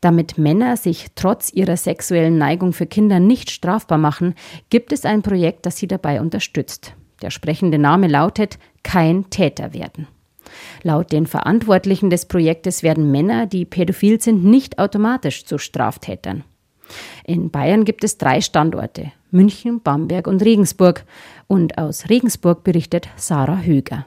Damit 0.00 0.38
Männer 0.38 0.76
sich 0.76 1.08
trotz 1.16 1.52
ihrer 1.52 1.76
sexuellen 1.76 2.38
Neigung 2.38 2.72
für 2.72 2.86
Kinder 2.86 3.18
nicht 3.20 3.50
strafbar 3.50 3.98
machen, 3.98 4.34
gibt 4.70 4.92
es 4.92 5.04
ein 5.04 5.22
Projekt, 5.22 5.66
das 5.66 5.76
sie 5.76 5.88
dabei 5.88 6.20
unterstützt. 6.20 6.94
Der 7.22 7.30
sprechende 7.30 7.78
Name 7.78 8.08
lautet 8.08 8.58
Kein 8.82 9.30
Täter 9.30 9.72
werden. 9.72 10.06
Laut 10.82 11.12
den 11.12 11.26
Verantwortlichen 11.26 12.10
des 12.10 12.26
Projektes 12.26 12.82
werden 12.82 13.10
Männer, 13.10 13.46
die 13.46 13.64
pädophil 13.64 14.20
sind, 14.20 14.44
nicht 14.44 14.78
automatisch 14.78 15.44
zu 15.44 15.58
Straftätern. 15.58 16.44
In 17.24 17.50
Bayern 17.50 17.84
gibt 17.84 18.04
es 18.04 18.18
drei 18.18 18.40
Standorte 18.40 19.12
München, 19.30 19.80
Bamberg 19.82 20.26
und 20.26 20.42
Regensburg. 20.42 21.04
Und 21.48 21.78
aus 21.78 22.08
Regensburg 22.08 22.64
berichtet 22.64 23.08
Sarah 23.16 23.60
Höger. 23.60 24.06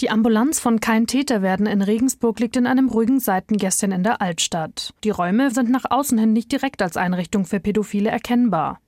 Die 0.00 0.10
Ambulanz 0.10 0.60
von 0.60 0.78
Kein 0.78 1.06
Täter 1.06 1.42
werden 1.42 1.66
in 1.66 1.82
Regensburg 1.82 2.38
liegt 2.38 2.56
in 2.56 2.68
einem 2.68 2.88
ruhigen 2.88 3.18
Seitengässchen 3.18 3.90
in 3.90 4.04
der 4.04 4.22
Altstadt. 4.22 4.94
Die 5.02 5.10
Räume 5.10 5.50
sind 5.50 5.70
nach 5.70 5.84
außen 5.90 6.16
hin 6.18 6.32
nicht 6.32 6.52
direkt 6.52 6.82
als 6.82 6.96
Einrichtung 6.96 7.44
für 7.44 7.58
Pädophile 7.58 8.08
erkennbar. 8.08 8.78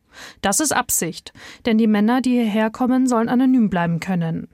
Das 0.43 0.61
ist 0.61 0.73
Absicht, 0.73 1.33
denn 1.67 1.79
die 1.79 1.87
Männer, 1.87 2.21
die 2.21 2.33
hierher 2.33 2.71
kommen, 2.71 3.07
sollen 3.07 3.29
anonym 3.29 3.71
bleiben 3.71 4.01
können. 4.01 4.49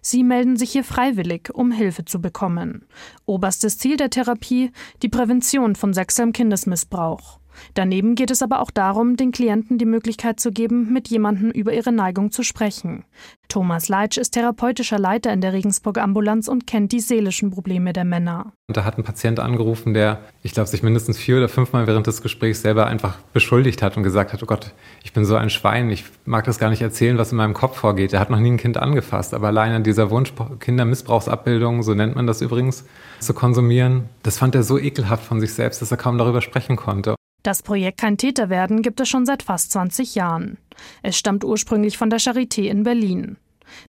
Sie 0.00 0.22
melden 0.22 0.56
sich 0.56 0.72
hier 0.72 0.84
freiwillig, 0.84 1.50
um 1.52 1.70
Hilfe 1.70 2.04
zu 2.04 2.20
bekommen. 2.20 2.86
Oberstes 3.26 3.78
Ziel 3.78 3.96
der 3.96 4.10
Therapie 4.10 4.70
die 5.02 5.08
Prävention 5.08 5.74
von 5.74 5.92
sexuellem 5.92 6.32
Kindesmissbrauch. 6.32 7.38
Daneben 7.74 8.14
geht 8.14 8.30
es 8.30 8.42
aber 8.42 8.60
auch 8.60 8.70
darum, 8.70 9.16
den 9.16 9.32
Klienten 9.32 9.78
die 9.78 9.84
Möglichkeit 9.84 10.40
zu 10.40 10.50
geben, 10.50 10.92
mit 10.92 11.08
jemandem 11.08 11.50
über 11.50 11.72
ihre 11.72 11.92
Neigung 11.92 12.30
zu 12.30 12.42
sprechen. 12.42 13.04
Thomas 13.48 13.88
Leitsch 13.88 14.16
ist 14.16 14.32
therapeutischer 14.32 14.98
Leiter 14.98 15.32
in 15.32 15.40
der 15.40 15.52
Regensburger 15.52 16.02
Ambulanz 16.02 16.48
und 16.48 16.66
kennt 16.66 16.92
die 16.92 17.00
seelischen 17.00 17.50
Probleme 17.50 17.92
der 17.92 18.04
Männer. 18.04 18.52
Da 18.68 18.84
hat 18.84 18.96
ein 18.96 19.04
Patient 19.04 19.38
angerufen, 19.38 19.92
der, 19.92 20.20
ich 20.42 20.52
glaube, 20.52 20.68
sich 20.68 20.82
mindestens 20.82 21.18
vier 21.18 21.36
oder 21.36 21.48
fünfmal 21.48 21.86
während 21.86 22.06
des 22.06 22.22
Gesprächs 22.22 22.62
selber 22.62 22.86
einfach 22.86 23.18
beschuldigt 23.32 23.82
hat 23.82 23.96
und 23.96 24.02
gesagt 24.02 24.32
hat, 24.32 24.42
oh 24.42 24.46
Gott, 24.46 24.72
ich 25.02 25.12
bin 25.12 25.24
so 25.24 25.36
ein 25.36 25.50
Schwein, 25.50 25.90
ich 25.90 26.04
mag 26.24 26.44
das 26.46 26.58
gar 26.58 26.70
nicht 26.70 26.80
erzählen, 26.80 27.18
was 27.18 27.30
in 27.30 27.36
meinem 27.36 27.54
Kopf 27.54 27.76
vorgeht. 27.76 28.12
Er 28.12 28.20
hat 28.20 28.30
noch 28.30 28.40
nie 28.40 28.52
ein 28.52 28.56
Kind 28.56 28.78
angefasst, 28.78 29.34
aber 29.34 29.48
allein 29.48 29.72
an 29.72 29.84
dieser 29.84 30.10
Wunsch, 30.10 30.32
Kindermissbrauchsabbildung, 30.60 31.82
so 31.82 31.94
nennt 31.94 32.16
man 32.16 32.26
das 32.26 32.40
übrigens, 32.40 32.86
zu 33.20 33.34
konsumieren, 33.34 34.08
das 34.22 34.38
fand 34.38 34.54
er 34.54 34.62
so 34.62 34.78
ekelhaft 34.78 35.24
von 35.24 35.40
sich 35.40 35.52
selbst, 35.52 35.82
dass 35.82 35.90
er 35.90 35.96
kaum 35.96 36.18
darüber 36.18 36.40
sprechen 36.40 36.76
konnte. 36.76 37.14
Das 37.44 37.62
Projekt 37.62 38.00
Kein 38.00 38.16
Täter 38.16 38.48
werden 38.48 38.80
gibt 38.80 39.00
es 39.00 39.08
schon 39.10 39.26
seit 39.26 39.42
fast 39.42 39.70
20 39.72 40.14
Jahren. 40.14 40.56
Es 41.02 41.18
stammt 41.18 41.44
ursprünglich 41.44 41.98
von 41.98 42.08
der 42.08 42.18
Charité 42.18 42.62
in 42.62 42.84
Berlin. 42.84 43.36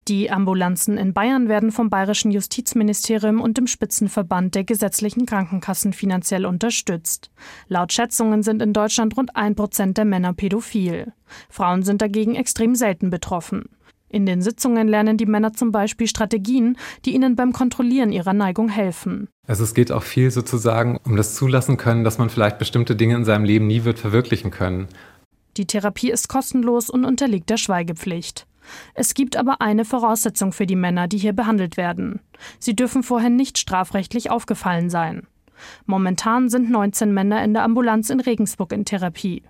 Die 0.09 0.29
Ambulanzen 0.29 0.97
in 0.97 1.13
Bayern 1.13 1.47
werden 1.47 1.71
vom 1.71 1.89
Bayerischen 1.89 2.31
Justizministerium 2.31 3.39
und 3.39 3.57
dem 3.57 3.65
Spitzenverband 3.65 4.53
der 4.53 4.65
gesetzlichen 4.65 5.25
Krankenkassen 5.25 5.93
finanziell 5.93 6.45
unterstützt. 6.45 7.31
Laut 7.69 7.93
Schätzungen 7.93 8.43
sind 8.43 8.61
in 8.61 8.73
Deutschland 8.73 9.15
rund 9.15 9.37
ein 9.37 9.55
Prozent 9.55 9.97
der 9.97 10.05
Männer 10.05 10.33
pädophil. 10.33 11.13
Frauen 11.49 11.83
sind 11.83 12.01
dagegen 12.01 12.35
extrem 12.35 12.75
selten 12.75 13.09
betroffen. 13.09 13.69
In 14.09 14.25
den 14.25 14.41
Sitzungen 14.41 14.87
lernen 14.87 15.17
die 15.17 15.25
Männer 15.25 15.53
zum 15.53 15.71
Beispiel 15.71 16.07
Strategien, 16.07 16.77
die 17.05 17.13
ihnen 17.13 17.35
beim 17.35 17.51
Kontrollieren 17.51 18.11
ihrer 18.11 18.33
Neigung 18.33 18.69
helfen. 18.69 19.27
Also 19.47 19.63
es 19.63 19.73
geht 19.73 19.91
auch 19.91 20.03
viel 20.03 20.31
sozusagen 20.31 20.99
um 21.03 21.17
das 21.17 21.35
Zulassen 21.35 21.77
können, 21.77 22.03
dass 22.03 22.17
man 22.17 22.29
vielleicht 22.29 22.57
bestimmte 22.57 22.95
Dinge 22.95 23.15
in 23.15 23.25
seinem 23.25 23.43
Leben 23.43 23.67
nie 23.67 23.83
wird 23.83 23.99
verwirklichen 23.99 24.51
können. 24.51 24.87
Die 25.57 25.65
Therapie 25.65 26.11
ist 26.11 26.29
kostenlos 26.29 26.89
und 26.89 27.03
unterliegt 27.03 27.49
der 27.49 27.57
Schweigepflicht. 27.57 28.47
Es 28.93 29.13
gibt 29.13 29.35
aber 29.35 29.61
eine 29.61 29.85
Voraussetzung 29.85 30.51
für 30.51 30.65
die 30.65 30.75
Männer, 30.75 31.07
die 31.07 31.17
hier 31.17 31.33
behandelt 31.33 31.77
werden. 31.77 32.19
Sie 32.59 32.75
dürfen 32.75 33.03
vorher 33.03 33.29
nicht 33.29 33.57
strafrechtlich 33.57 34.29
aufgefallen 34.29 34.89
sein. 34.89 35.25
Momentan 35.85 36.49
sind 36.49 36.69
19 36.69 37.13
Männer 37.13 37.43
in 37.43 37.53
der 37.53 37.63
Ambulanz 37.63 38.09
in 38.09 38.19
Regensburg 38.19 38.71
in 38.71 38.85
Therapie. 38.85 39.43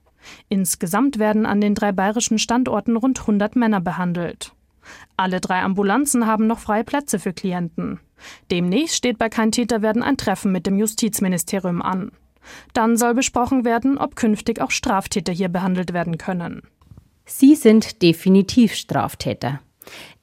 Insgesamt 0.50 1.20
werden 1.20 1.46
an 1.46 1.62
den 1.62 1.76
drei 1.76 1.92
bayerischen 1.92 2.40
Standorten 2.40 2.98
rund 2.98 3.22
100 3.22 3.56
Männer 3.56 3.82
behandelt. 3.82 4.54
Alle 5.18 5.42
drei 5.42 5.62
Ambulanzen 5.62 6.28
haben 6.28 6.48
noch 6.48 6.60
freie 6.60 6.84
Plätze 6.84 7.20
für 7.20 7.34
Klienten. 7.34 8.00
Demnächst 8.52 8.96
steht 8.96 9.18
bei 9.18 9.30
Kein 9.30 9.52
Täter 9.52 9.82
werden 9.82 10.04
ein 10.04 10.18
Treffen 10.18 10.52
mit 10.52 10.66
dem 10.66 10.78
Justizministerium 10.78 11.82
an. 11.82 12.12
Dann 12.74 12.98
soll 12.98 13.14
besprochen 13.14 13.66
werden, 13.66 13.98
ob 13.98 14.16
künftig 14.16 14.62
auch 14.62 14.72
Straftäter 14.72 15.34
hier 15.34 15.50
behandelt 15.50 15.94
werden 15.94 16.18
können. 16.18 16.62
Sie 17.26 17.56
sind 17.56 18.02
definitiv 18.02 18.74
Straftäter. 18.74 19.60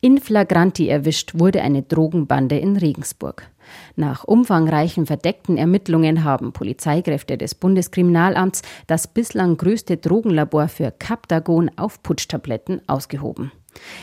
In 0.00 0.18
flagranti 0.18 0.88
erwischt 0.88 1.38
wurde 1.38 1.62
eine 1.62 1.82
Drogenbande 1.82 2.58
in 2.58 2.76
Regensburg. 2.76 3.50
Nach 3.96 4.24
umfangreichen 4.24 5.06
verdeckten 5.06 5.56
Ermittlungen 5.56 6.24
haben 6.24 6.52
Polizeikräfte 6.52 7.38
des 7.38 7.54
Bundeskriminalamts 7.54 8.62
das 8.86 9.06
bislang 9.06 9.56
größte 9.56 9.96
Drogenlabor 9.96 10.68
für 10.68 10.90
Captagon 10.90 11.70
Aufputschtabletten 11.76 12.80
ausgehoben. 12.88 13.52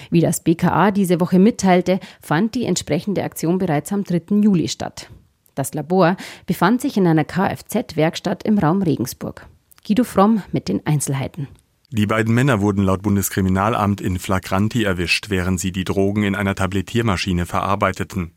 Wie 0.09 0.21
das 0.21 0.43
BKA 0.43 0.91
diese 0.91 1.19
Woche 1.19 1.39
mitteilte, 1.39 1.99
fand 2.21 2.55
die 2.55 2.65
entsprechende 2.65 3.23
Aktion 3.23 3.57
bereits 3.57 3.91
am 3.93 4.03
3. 4.03 4.41
Juli 4.41 4.67
statt. 4.67 5.09
Das 5.55 5.73
Labor 5.73 6.15
befand 6.45 6.81
sich 6.81 6.97
in 6.97 7.07
einer 7.07 7.25
Kfz-Werkstatt 7.25 8.43
im 8.43 8.57
Raum 8.57 8.81
Regensburg. 8.81 9.47
Guido 9.85 10.03
Fromm 10.03 10.43
mit 10.51 10.67
den 10.67 10.85
Einzelheiten. 10.85 11.47
Die 11.93 12.05
beiden 12.05 12.33
Männer 12.33 12.61
wurden 12.61 12.85
laut 12.85 13.01
Bundeskriminalamt 13.01 13.99
in 13.99 14.17
Flagranti 14.17 14.83
erwischt, 14.83 15.29
während 15.29 15.59
sie 15.59 15.73
die 15.73 15.83
Drogen 15.83 16.23
in 16.23 16.35
einer 16.35 16.55
Tablettiermaschine 16.55 17.45
verarbeiteten. 17.45 18.31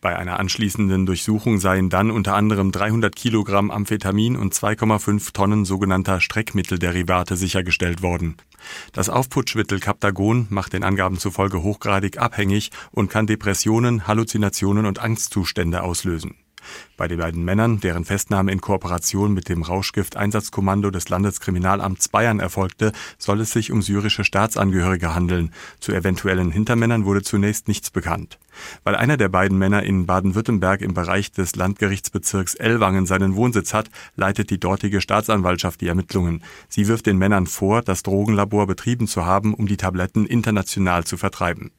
Bei 0.00 0.16
einer 0.16 0.40
anschließenden 0.40 1.04
Durchsuchung 1.04 1.60
seien 1.60 1.90
dann 1.90 2.10
unter 2.10 2.34
anderem 2.34 2.72
300 2.72 3.14
Kilogramm 3.14 3.70
Amphetamin 3.70 4.36
und 4.36 4.54
2,5 4.54 5.34
Tonnen 5.34 5.66
sogenannter 5.66 6.22
Streckmittelderivate 6.22 7.36
sichergestellt 7.36 8.00
worden. 8.00 8.36
Das 8.92 9.10
Aufputschmittel 9.10 9.78
Captagon 9.78 10.46
macht 10.48 10.72
den 10.72 10.84
Angaben 10.84 11.18
zufolge 11.18 11.62
hochgradig 11.62 12.16
abhängig 12.16 12.70
und 12.92 13.10
kann 13.10 13.26
Depressionen, 13.26 14.06
Halluzinationen 14.06 14.86
und 14.86 15.00
Angstzustände 15.00 15.82
auslösen. 15.82 16.34
Bei 16.96 17.08
den 17.08 17.18
beiden 17.18 17.44
Männern, 17.44 17.80
deren 17.80 18.04
Festnahme 18.04 18.52
in 18.52 18.60
Kooperation 18.60 19.32
mit 19.32 19.48
dem 19.48 19.62
Rauschgifteinsatzkommando 19.62 20.90
des 20.90 21.08
Landeskriminalamts 21.08 22.08
Bayern 22.08 22.40
erfolgte, 22.40 22.92
soll 23.18 23.40
es 23.40 23.50
sich 23.50 23.72
um 23.72 23.82
syrische 23.82 24.24
Staatsangehörige 24.24 25.14
handeln. 25.14 25.52
Zu 25.80 25.92
eventuellen 25.92 26.50
Hintermännern 26.50 27.04
wurde 27.04 27.22
zunächst 27.22 27.68
nichts 27.68 27.90
bekannt. 27.90 28.38
Weil 28.84 28.96
einer 28.96 29.16
der 29.16 29.28
beiden 29.28 29.58
Männer 29.58 29.82
in 29.82 30.06
Baden-Württemberg 30.06 30.82
im 30.82 30.94
Bereich 30.94 31.32
des 31.32 31.56
Landgerichtsbezirks 31.56 32.54
Ellwangen 32.54 33.06
seinen 33.06 33.36
Wohnsitz 33.36 33.72
hat, 33.72 33.90
leitet 34.16 34.50
die 34.50 34.60
dortige 34.60 35.00
Staatsanwaltschaft 35.00 35.80
die 35.80 35.88
Ermittlungen. 35.88 36.42
Sie 36.68 36.88
wirft 36.88 37.06
den 37.06 37.18
Männern 37.18 37.46
vor, 37.46 37.82
das 37.82 38.02
Drogenlabor 38.02 38.66
betrieben 38.66 39.06
zu 39.06 39.24
haben, 39.24 39.54
um 39.54 39.66
die 39.66 39.76
Tabletten 39.76 40.26
international 40.26 41.04
zu 41.04 41.16
vertreiben. 41.16 41.70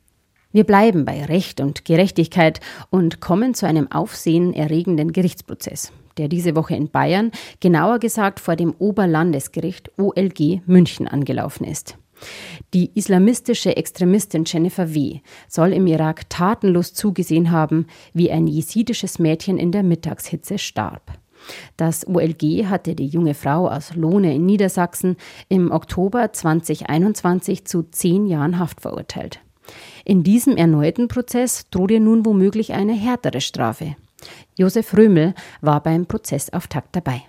Wir 0.51 0.65
bleiben 0.65 1.05
bei 1.05 1.23
Recht 1.23 1.61
und 1.61 1.85
Gerechtigkeit 1.85 2.59
und 2.89 3.21
kommen 3.21 3.53
zu 3.53 3.65
einem 3.65 3.89
aufsehenerregenden 3.89 5.13
Gerichtsprozess, 5.13 5.93
der 6.17 6.27
diese 6.27 6.55
Woche 6.55 6.75
in 6.75 6.89
Bayern, 6.89 7.31
genauer 7.61 7.99
gesagt 7.99 8.39
vor 8.41 8.57
dem 8.57 8.73
Oberlandesgericht 8.77 9.91
OLG 9.97 10.61
München 10.65 11.07
angelaufen 11.07 11.63
ist. 11.63 11.97
Die 12.73 12.91
islamistische 12.93 13.77
Extremistin 13.77 14.43
Jennifer 14.45 14.93
W. 14.93 15.21
soll 15.47 15.73
im 15.73 15.87
Irak 15.87 16.29
tatenlos 16.29 16.93
zugesehen 16.93 17.51
haben, 17.51 17.87
wie 18.13 18.29
ein 18.29 18.45
jesidisches 18.45 19.19
Mädchen 19.19 19.57
in 19.57 19.71
der 19.71 19.83
Mittagshitze 19.83 20.57
starb. 20.57 21.13
Das 21.77 22.05
OLG 22.05 22.65
hatte 22.65 22.93
die 22.93 23.07
junge 23.07 23.33
Frau 23.33 23.67
aus 23.67 23.95
Lohne 23.95 24.35
in 24.35 24.45
Niedersachsen 24.45 25.15
im 25.49 25.71
Oktober 25.71 26.31
2021 26.31 27.65
zu 27.65 27.83
zehn 27.83 28.27
Jahren 28.27 28.59
Haft 28.59 28.81
verurteilt. 28.81 29.39
In 30.05 30.23
diesem 30.23 30.57
erneuten 30.57 31.07
Prozess 31.07 31.69
droht 31.69 31.91
ihr 31.91 31.99
nun 31.99 32.25
womöglich 32.25 32.73
eine 32.73 32.93
härtere 32.93 33.41
Strafe. 33.41 33.95
Josef 34.57 34.95
Römel 34.95 35.33
war 35.61 35.81
beim 35.81 36.05
Prozessauftakt 36.05 36.95
dabei. 36.95 37.23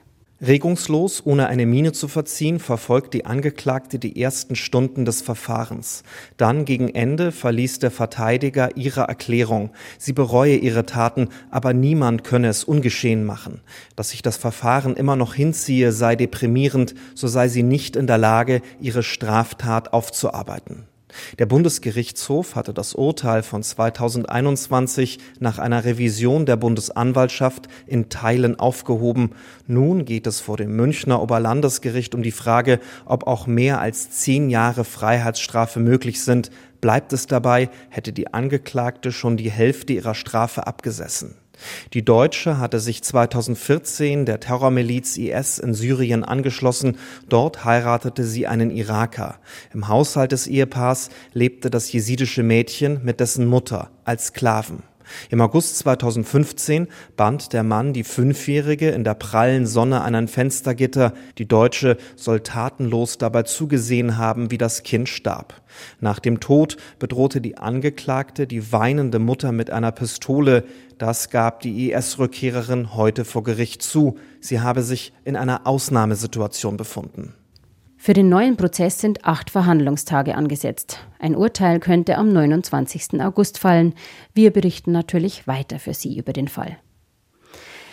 Regungslos, 0.44 1.24
ohne 1.24 1.46
eine 1.46 1.66
Miene 1.66 1.92
zu 1.92 2.08
verziehen, 2.08 2.58
verfolgt 2.58 3.14
die 3.14 3.26
Angeklagte 3.26 4.00
die 4.00 4.20
ersten 4.20 4.56
Stunden 4.56 5.04
des 5.04 5.22
Verfahrens. 5.22 6.02
Dann 6.36 6.64
gegen 6.64 6.88
Ende 6.88 7.30
verließ 7.30 7.78
der 7.78 7.92
Verteidiger 7.92 8.76
ihre 8.76 9.02
Erklärung. 9.02 9.70
Sie 9.98 10.12
bereue 10.12 10.56
ihre 10.56 10.84
Taten, 10.84 11.28
aber 11.52 11.74
niemand 11.74 12.24
könne 12.24 12.48
es 12.48 12.64
ungeschehen 12.64 13.24
machen. 13.24 13.60
Dass 13.94 14.10
sich 14.10 14.22
das 14.22 14.36
Verfahren 14.36 14.96
immer 14.96 15.14
noch 15.14 15.34
hinziehe, 15.34 15.92
sei 15.92 16.16
deprimierend, 16.16 16.96
so 17.14 17.28
sei 17.28 17.46
sie 17.46 17.62
nicht 17.62 17.94
in 17.94 18.08
der 18.08 18.18
Lage, 18.18 18.62
ihre 18.80 19.04
Straftat 19.04 19.92
aufzuarbeiten. 19.92 20.88
Der 21.38 21.46
Bundesgerichtshof 21.46 22.56
hatte 22.56 22.72
das 22.74 22.94
Urteil 22.94 23.42
von 23.42 23.62
2021 23.62 25.18
nach 25.40 25.58
einer 25.58 25.84
Revision 25.84 26.46
der 26.46 26.56
Bundesanwaltschaft 26.56 27.68
in 27.86 28.08
Teilen 28.08 28.58
aufgehoben. 28.58 29.30
Nun 29.66 30.04
geht 30.04 30.26
es 30.26 30.40
vor 30.40 30.56
dem 30.56 30.74
Münchner 30.76 31.22
Oberlandesgericht 31.22 32.14
um 32.14 32.22
die 32.22 32.30
Frage, 32.30 32.80
ob 33.04 33.26
auch 33.26 33.46
mehr 33.46 33.80
als 33.80 34.10
zehn 34.10 34.50
Jahre 34.50 34.84
Freiheitsstrafe 34.84 35.80
möglich 35.80 36.22
sind. 36.22 36.50
Bleibt 36.80 37.12
es 37.12 37.26
dabei, 37.26 37.70
hätte 37.90 38.12
die 38.12 38.32
Angeklagte 38.32 39.12
schon 39.12 39.36
die 39.36 39.50
Hälfte 39.50 39.92
ihrer 39.92 40.14
Strafe 40.14 40.66
abgesessen. 40.66 41.36
Die 41.94 42.04
Deutsche 42.04 42.58
hatte 42.58 42.80
sich 42.80 43.02
2014 43.02 44.26
der 44.26 44.40
Terrormiliz 44.40 45.16
IS 45.16 45.58
in 45.58 45.74
Syrien 45.74 46.24
angeschlossen. 46.24 46.96
Dort 47.28 47.64
heiratete 47.64 48.24
sie 48.24 48.46
einen 48.46 48.70
Iraker. 48.70 49.38
Im 49.72 49.88
Haushalt 49.88 50.32
des 50.32 50.46
Ehepaars 50.46 51.10
lebte 51.32 51.70
das 51.70 51.92
jesidische 51.92 52.42
Mädchen 52.42 53.00
mit 53.04 53.20
dessen 53.20 53.46
Mutter 53.46 53.90
als 54.04 54.26
Sklaven. 54.26 54.82
Im 55.30 55.40
August 55.40 55.78
2015 55.78 56.88
band 57.16 57.52
der 57.52 57.62
Mann 57.62 57.92
die 57.92 58.04
Fünfjährige 58.04 58.90
in 58.90 59.04
der 59.04 59.14
prallen 59.14 59.66
Sonne 59.66 60.02
an 60.02 60.14
ein 60.14 60.28
Fenstergitter. 60.28 61.12
Die 61.38 61.46
Deutsche 61.48 61.96
soll 62.16 62.40
tatenlos 62.40 63.18
dabei 63.18 63.42
zugesehen 63.42 64.16
haben, 64.16 64.50
wie 64.50 64.58
das 64.58 64.82
Kind 64.82 65.08
starb. 65.08 65.60
Nach 66.00 66.18
dem 66.18 66.40
Tod 66.40 66.76
bedrohte 66.98 67.40
die 67.40 67.58
Angeklagte 67.58 68.46
die 68.46 68.72
weinende 68.72 69.18
Mutter 69.18 69.52
mit 69.52 69.70
einer 69.70 69.92
Pistole. 69.92 70.64
Das 70.98 71.30
gab 71.30 71.60
die 71.60 71.92
IS-Rückkehrerin 71.92 72.94
heute 72.94 73.24
vor 73.24 73.42
Gericht 73.42 73.82
zu. 73.82 74.18
Sie 74.40 74.60
habe 74.60 74.82
sich 74.82 75.12
in 75.24 75.36
einer 75.36 75.66
Ausnahmesituation 75.66 76.76
befunden. 76.76 77.34
Für 78.04 78.14
den 78.14 78.28
neuen 78.28 78.56
Prozess 78.56 78.98
sind 78.98 79.24
acht 79.24 79.48
Verhandlungstage 79.48 80.34
angesetzt. 80.34 80.98
Ein 81.20 81.36
Urteil 81.36 81.78
könnte 81.78 82.18
am 82.18 82.32
29. 82.32 83.22
August 83.22 83.60
fallen. 83.60 83.94
Wir 84.34 84.50
berichten 84.50 84.90
natürlich 84.90 85.46
weiter 85.46 85.78
für 85.78 85.94
Sie 85.94 86.18
über 86.18 86.32
den 86.32 86.48
Fall. 86.48 86.78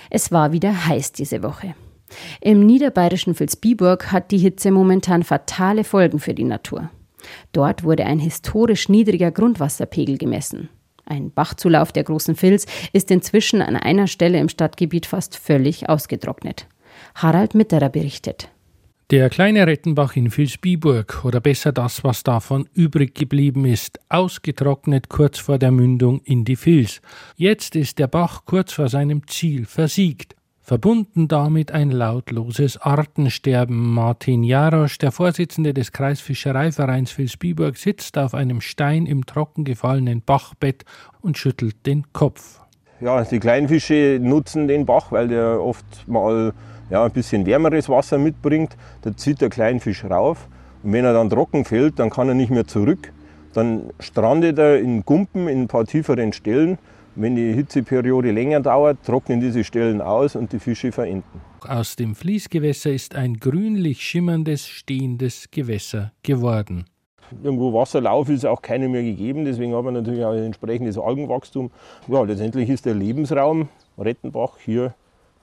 Es 0.09 0.31
war 0.31 0.51
wieder 0.51 0.87
heiß 0.87 1.11
diese 1.11 1.43
Woche. 1.43 1.75
Im 2.41 2.65
niederbayerischen 2.65 3.39
Vilsbiburg 3.39 4.11
hat 4.11 4.31
die 4.31 4.39
Hitze 4.39 4.71
momentan 4.71 5.21
fatale 5.21 5.83
Folgen 5.83 6.17
für 6.17 6.33
die 6.33 6.43
Natur. 6.43 6.89
Dort 7.51 7.83
wurde 7.83 8.07
ein 8.07 8.17
historisch 8.17 8.89
niedriger 8.89 9.29
Grundwasserpegel 9.29 10.17
gemessen. 10.17 10.69
Ein 11.05 11.29
Bachzulauf 11.29 11.91
der 11.91 12.05
großen 12.05 12.41
Vils 12.41 12.65
ist 12.93 13.11
inzwischen 13.11 13.61
an 13.61 13.75
einer 13.75 14.07
Stelle 14.07 14.39
im 14.39 14.49
Stadtgebiet 14.49 15.05
fast 15.05 15.37
völlig 15.37 15.87
ausgetrocknet. 15.87 16.65
Harald 17.13 17.53
Mitterer 17.53 17.89
berichtet. 17.89 18.49
Der 19.11 19.31
kleine 19.31 19.65
Rettenbach 19.65 20.15
in 20.15 20.29
Vilsbiburg, 20.29 21.25
oder 21.25 21.39
besser 21.39 21.71
das, 21.71 22.03
was 22.03 22.21
davon 22.21 22.69
übrig 22.75 23.15
geblieben 23.15 23.65
ist, 23.65 23.99
ausgetrocknet 24.07 25.09
kurz 25.09 25.39
vor 25.39 25.57
der 25.57 25.71
Mündung 25.71 26.21
in 26.25 26.45
die 26.45 26.63
Vils. 26.63 27.01
Jetzt 27.35 27.75
ist 27.75 27.97
der 27.97 28.05
Bach 28.05 28.43
kurz 28.45 28.71
vor 28.73 28.87
seinem 28.87 29.25
Ziel 29.25 29.65
versiegt. 29.65 30.35
Verbunden 30.61 31.27
damit 31.27 31.71
ein 31.71 31.89
lautloses 31.89 32.77
Artensterben. 32.77 33.95
Martin 33.95 34.43
Jarosch, 34.43 34.99
der 34.99 35.11
Vorsitzende 35.11 35.73
des 35.73 35.91
Kreisfischereivereins 35.91 37.17
Vilsbiburg, 37.17 37.77
sitzt 37.77 38.15
auf 38.15 38.35
einem 38.35 38.61
Stein 38.61 39.07
im 39.07 39.25
trocken 39.25 39.63
gefallenen 39.63 40.21
Bachbett 40.21 40.85
und 41.21 41.35
schüttelt 41.35 41.83
den 41.87 42.13
Kopf. 42.13 42.59
Ja, 43.01 43.23
die 43.23 43.39
Kleinfische 43.39 44.19
nutzen 44.21 44.67
den 44.67 44.85
Bach, 44.85 45.11
weil 45.11 45.29
der 45.29 45.59
oft 45.59 46.07
mal 46.07 46.53
ja, 46.89 47.03
ein 47.03 47.11
bisschen 47.11 47.45
wärmeres 47.45 47.89
Wasser 47.89 48.17
mitbringt, 48.17 48.75
da 49.01 49.15
zieht 49.15 49.41
der 49.41 49.49
Kleinfisch 49.49 50.03
rauf. 50.05 50.47
Und 50.83 50.93
wenn 50.93 51.05
er 51.05 51.13
dann 51.13 51.29
trocken 51.29 51.65
fällt, 51.65 51.99
dann 51.99 52.09
kann 52.09 52.27
er 52.27 52.35
nicht 52.35 52.51
mehr 52.51 52.65
zurück. 52.65 53.11
Dann 53.53 53.89
strandet 53.99 54.57
er 54.57 54.79
in 54.79 55.03
Gumpen 55.05 55.47
in 55.47 55.63
ein 55.63 55.67
paar 55.67 55.85
tieferen 55.85 56.33
Stellen. 56.33 56.77
Wenn 57.15 57.35
die 57.35 57.51
Hitzeperiode 57.53 58.31
länger 58.31 58.61
dauert, 58.61 59.03
trocknen 59.05 59.41
diese 59.41 59.63
Stellen 59.63 60.01
aus 60.01 60.35
und 60.35 60.53
die 60.53 60.59
Fische 60.59 60.91
verenden. 60.91 61.41
Aus 61.67 61.95
dem 61.95 62.15
Fließgewässer 62.15 62.91
ist 62.91 63.15
ein 63.15 63.35
grünlich 63.39 64.01
schimmerndes, 64.01 64.67
stehendes 64.67 65.49
Gewässer 65.51 66.13
geworden. 66.23 66.85
Irgendwo 67.43 67.73
Wasserlauf 67.73 68.29
ist 68.29 68.45
auch 68.45 68.61
keine 68.61 68.87
mehr 68.87 69.03
gegeben, 69.03 69.45
deswegen 69.45 69.73
haben 69.73 69.85
wir 69.85 69.91
natürlich 69.91 70.23
auch 70.23 70.31
ein 70.31 70.45
entsprechendes 70.45 70.97
Algenwachstum. 70.97 71.71
Ja, 72.07 72.23
letztendlich 72.23 72.69
ist 72.69 72.85
der 72.85 72.95
Lebensraum 72.95 73.69
Rettenbach 73.97 74.57
hier 74.63 74.93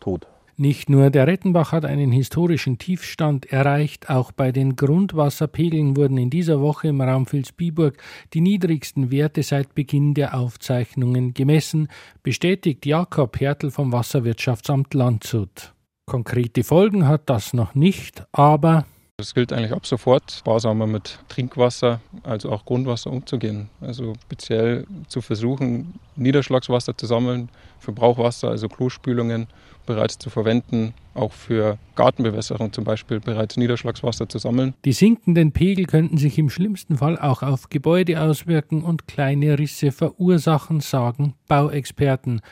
tot. 0.00 0.26
Nicht 0.58 0.88
nur 0.88 1.10
der 1.10 1.26
Rettenbach 1.26 1.72
hat 1.72 1.84
einen 1.84 2.10
historischen 2.10 2.78
Tiefstand 2.78 3.44
erreicht, 3.52 4.08
auch 4.08 4.32
bei 4.32 4.52
den 4.52 4.74
Grundwasserpegeln 4.74 5.98
wurden 5.98 6.16
in 6.16 6.30
dieser 6.30 6.62
Woche 6.62 6.88
im 6.88 7.02
Raum 7.02 7.30
Vilsbiburg 7.30 8.02
die 8.32 8.40
niedrigsten 8.40 9.10
Werte 9.10 9.42
seit 9.42 9.74
Beginn 9.74 10.14
der 10.14 10.34
Aufzeichnungen 10.34 11.34
gemessen, 11.34 11.88
bestätigt 12.22 12.86
Jakob 12.86 13.38
Hertel 13.38 13.70
vom 13.70 13.92
Wasserwirtschaftsamt 13.92 14.94
Landshut. 14.94 15.74
Konkrete 16.06 16.64
Folgen 16.64 17.06
hat 17.06 17.28
das 17.28 17.52
noch 17.52 17.74
nicht, 17.74 18.24
aber 18.32 18.86
es 19.18 19.32
gilt 19.32 19.50
eigentlich 19.50 19.72
ab 19.72 19.86
sofort, 19.86 20.30
sparsamer 20.30 20.86
mit 20.86 21.18
Trinkwasser, 21.28 22.00
also 22.22 22.50
auch 22.50 22.66
Grundwasser 22.66 23.10
umzugehen. 23.10 23.70
Also 23.80 24.12
speziell 24.22 24.86
zu 25.08 25.22
versuchen, 25.22 25.94
Niederschlagswasser 26.16 26.94
zu 26.98 27.06
sammeln 27.06 27.48
für 27.78 27.92
Brauchwasser, 27.92 28.50
also 28.50 28.68
Klospülungen 28.68 29.46
bereits 29.86 30.18
zu 30.18 30.28
verwenden, 30.28 30.92
auch 31.14 31.32
für 31.32 31.78
Gartenbewässerung 31.94 32.74
zum 32.74 32.84
Beispiel 32.84 33.20
bereits 33.20 33.56
Niederschlagswasser 33.56 34.28
zu 34.28 34.36
sammeln. 34.36 34.74
Die 34.84 34.92
sinkenden 34.92 35.52
Pegel 35.52 35.86
könnten 35.86 36.18
sich 36.18 36.36
im 36.36 36.50
schlimmsten 36.50 36.98
Fall 36.98 37.18
auch 37.18 37.42
auf 37.42 37.70
Gebäude 37.70 38.20
auswirken 38.20 38.82
und 38.82 39.08
kleine 39.08 39.58
Risse 39.58 39.92
verursachen, 39.92 40.80
sagen 40.80 41.32
Bauexperten. 41.48 42.42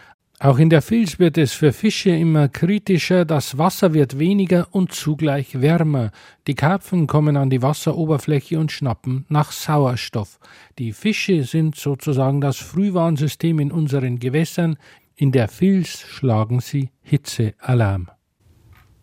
Auch 0.41 0.59
in 0.59 0.69
der 0.69 0.83
Vils 0.83 1.19
wird 1.19 1.39
es 1.39 1.53
für 1.53 1.73
Fische 1.73 2.11
immer 2.11 2.49
kritischer, 2.49 3.25
das 3.25 3.57
Wasser 3.57 3.95
wird 3.95 4.19
weniger 4.19 4.67
und 4.73 4.93
zugleich 4.93 5.61
wärmer. 5.61 6.11
Die 6.49 6.55
Karpfen 6.55 7.07
kommen 7.07 7.37
an 7.37 7.51
die 7.51 7.63
Wasseroberfläche 7.63 8.59
und 8.59 8.73
schnappen 8.73 9.27
nach 9.29 9.53
Sauerstoff. 9.53 10.41
Die 10.79 10.93
Fische 10.93 11.45
sind 11.45 11.77
sozusagen 11.77 12.41
das 12.41 12.57
Frühwarnsystem 12.57 13.61
in 13.61 13.71
unseren 13.71 14.19
Gewässern. 14.19 14.77
In 15.15 15.31
der 15.31 15.49
Vils 15.49 16.01
schlagen 16.01 16.61
sie 16.61 16.91
Hitzealarm. 17.03 18.11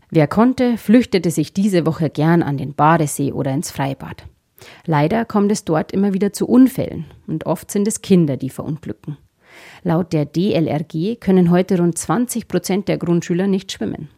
Wer 0.09 0.27
konnte, 0.27 0.77
flüchtete 0.77 1.31
sich 1.31 1.53
diese 1.53 1.85
Woche 1.85 2.09
gern 2.09 2.43
an 2.43 2.57
den 2.57 2.75
Badesee 2.75 3.31
oder 3.31 3.53
ins 3.53 3.71
Freibad. 3.71 4.25
Leider 4.85 5.23
kommt 5.23 5.51
es 5.53 5.63
dort 5.63 5.93
immer 5.93 6.13
wieder 6.13 6.33
zu 6.33 6.47
Unfällen 6.47 7.05
und 7.25 7.45
oft 7.45 7.71
sind 7.71 7.87
es 7.87 8.01
Kinder, 8.01 8.35
die 8.35 8.49
verunglücken. 8.49 9.17
Laut 9.83 10.13
der 10.13 10.25
DLRG 10.25 11.19
können 11.19 11.51
heute 11.51 11.77
rund 11.77 11.97
20 11.97 12.47
Prozent 12.47 12.87
der 12.87 12.97
Grundschüler 12.97 13.47
nicht 13.47 13.71
schwimmen. 13.71 14.09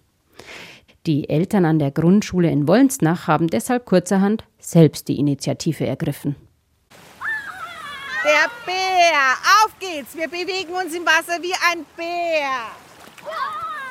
Die 1.05 1.29
Eltern 1.29 1.65
an 1.65 1.79
der 1.79 1.91
Grundschule 1.91 2.49
in 2.49 2.67
Wollensnach 2.67 3.27
haben 3.27 3.47
deshalb 3.47 3.85
kurzerhand 3.85 4.45
selbst 4.59 5.07
die 5.09 5.19
Initiative 5.19 5.85
ergriffen. 5.85 6.35
Der 8.23 8.49
Bär, 8.65 9.33
auf 9.65 9.77
geht's, 9.79 10.15
wir 10.15 10.29
bewegen 10.29 10.73
uns 10.73 10.95
im 10.95 11.05
Wasser 11.05 11.41
wie 11.41 11.53
ein 11.71 11.85
Bär. 11.97 12.71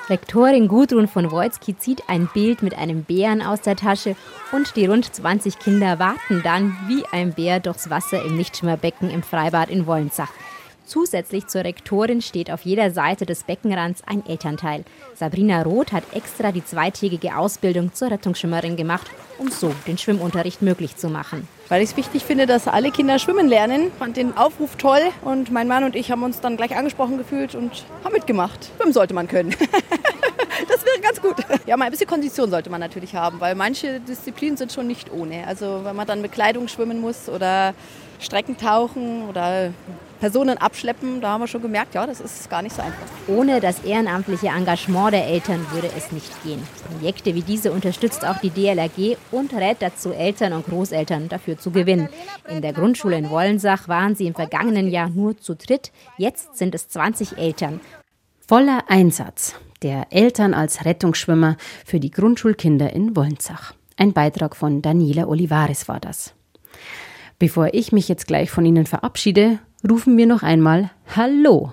Rektorin 0.09 0.69
Gudrun 0.69 1.07
von 1.07 1.31
Wojcki 1.31 1.77
zieht 1.77 2.09
ein 2.09 2.29
Bild 2.33 2.63
mit 2.63 2.77
einem 2.77 3.05
Bären 3.05 3.41
aus 3.41 3.61
der 3.61 3.77
Tasche 3.77 4.17
und 4.51 4.75
die 4.75 4.87
rund 4.87 5.15
20 5.15 5.59
Kinder 5.59 5.99
warten 5.99 6.43
dann 6.43 6.77
wie 6.89 7.05
ein 7.13 7.35
Bär 7.35 7.61
durchs 7.61 7.89
Wasser 7.89 8.25
im 8.25 8.37
Nichtschwimmerbecken 8.37 9.11
im 9.11 9.23
Freibad 9.23 9.71
in 9.71 9.87
Wollensach. 9.87 10.33
Zusätzlich 10.85 11.47
zur 11.47 11.65
Rektorin 11.65 12.21
steht 12.21 12.51
auf 12.51 12.63
jeder 12.63 12.91
Seite 12.91 13.25
des 13.25 13.45
Beckenrands 13.45 14.03
ein 14.07 14.27
Elternteil. 14.27 14.85
Sabrina 15.15 15.63
Roth 15.63 15.93
hat 15.93 16.03
extra 16.13 16.53
die 16.53 16.65
zweitägige 16.65 17.37
Ausbildung 17.37 17.95
zur 17.95 18.11
Rettungsschwimmerin 18.11 18.77
gemacht, 18.77 19.09
um 19.39 19.49
so 19.49 19.73
den 19.87 19.97
Schwimmunterricht 19.97 20.61
möglich 20.61 20.97
zu 20.97 21.09
machen. 21.09 21.47
Weil 21.69 21.83
ich 21.83 21.91
es 21.91 21.97
wichtig 21.97 22.25
finde, 22.25 22.47
dass 22.47 22.69
alle 22.69 22.91
Kinder 22.91 23.19
schwimmen 23.19 23.49
lernen. 23.49 23.93
Fand 23.99 24.17
den 24.17 24.37
Aufruf 24.37 24.77
toll 24.77 25.01
und 25.23 25.51
mein 25.51 25.69
Mann 25.69 25.85
und 25.85 25.95
ich 25.95 26.11
haben 26.11 26.23
uns 26.23 26.41
dann 26.41 26.57
gleich 26.57 26.77
angesprochen 26.77 27.17
gefühlt 27.17 27.55
und 27.55 27.85
haben 28.05 28.13
mitgemacht. 28.13 28.71
Schwimmen 28.77 28.93
sollte 28.93 29.15
man 29.15 29.29
können. 29.29 29.51
das 30.69 30.85
wäre 30.85 31.01
ganz 31.01 31.23
gut. 31.23 31.37
Ja, 31.65 31.77
mal 31.77 31.87
ein 31.87 31.91
bisschen 31.93 32.09
Kondition 32.09 32.51
sollte 32.51 32.71
man 32.71 32.81
natürlich 32.81 33.15
haben, 33.15 33.41
weil 33.41 33.55
manche 33.55 34.01
Disziplinen 34.01 34.57
sind 34.57 34.73
schon 34.73 34.87
nicht 34.89 35.13
ohne. 35.13 35.47
Also 35.47 35.81
wenn 35.85 35.97
man 35.97 36.07
dann 36.07 36.21
mit 36.21 36.33
Kleidung 36.33 36.69
schwimmen 36.69 37.01
muss 37.01 37.29
oder 37.29 37.73
Streckentauchen 38.19 39.29
oder 39.29 39.73
Personen 40.23 40.57
abschleppen, 40.57 41.21
da 41.21 41.31
haben 41.31 41.41
wir 41.41 41.49
schon 41.49 41.63
gemerkt, 41.63 41.97
ja, 41.97 42.07
das 42.07 42.21
ist 42.21 42.49
gar 42.49 42.63
nicht 42.63 42.77
so 42.77 42.81
einfach. 42.81 43.09
Ohne 43.27 43.59
das 43.59 43.83
ehrenamtliche 43.83 44.47
Engagement 44.47 45.13
der 45.13 45.27
Eltern 45.27 45.67
würde 45.73 45.91
es 45.99 46.13
nicht 46.13 46.31
gehen. 46.45 46.63
Projekte 46.93 47.35
wie 47.35 47.43
diese 47.43 47.73
unterstützt 47.73 48.25
auch 48.25 48.39
die 48.39 48.51
DLRG 48.51 49.17
und 49.33 49.53
rät 49.53 49.79
dazu, 49.81 50.13
Eltern 50.13 50.53
und 50.53 50.65
Großeltern 50.67 51.29
dafür 51.29 51.59
zu 51.59 51.73
gewinnen. 51.73 52.09
In 52.49 52.63
der 52.63 52.73
Grundschule 52.73 53.19
in 53.19 53.31
Wollensach 53.31 53.89
waren 53.89 54.15
sie 54.15 54.29
im 54.29 54.37
vergangenen 54.37 54.87
Jahr 54.87 55.09
nur 55.09 55.37
zu 55.39 55.57
dritt, 55.57 55.91
jetzt 56.19 56.57
sind 56.57 56.77
es 56.77 56.89
20 56.89 57.37
Eltern. 57.37 57.81
Voller 58.47 58.85
Einsatz 58.87 59.57
der 59.83 60.07
Eltern 60.11 60.55
als 60.55 60.85
Rettungsschwimmer 60.85 61.57
für 61.85 61.99
die 61.99 62.13
Grundschulkinder 62.13 62.93
in 62.93 63.17
Wollensach. 63.17 63.75
Ein 63.97 64.13
Beitrag 64.13 64.55
von 64.55 64.83
Daniela 64.83 65.27
Olivares 65.27 65.89
war 65.89 65.99
das. 65.99 66.33
Bevor 67.41 67.75
ich 67.75 67.91
mich 67.91 68.09
jetzt 68.09 68.29
gleich 68.29 68.53
von 68.53 68.65
Ihnen 68.65 68.87
verabschiede, 68.87 69.59
rufen 69.89 70.17
wir 70.17 70.27
noch 70.27 70.43
einmal 70.43 70.91
Hallo. 71.17 71.73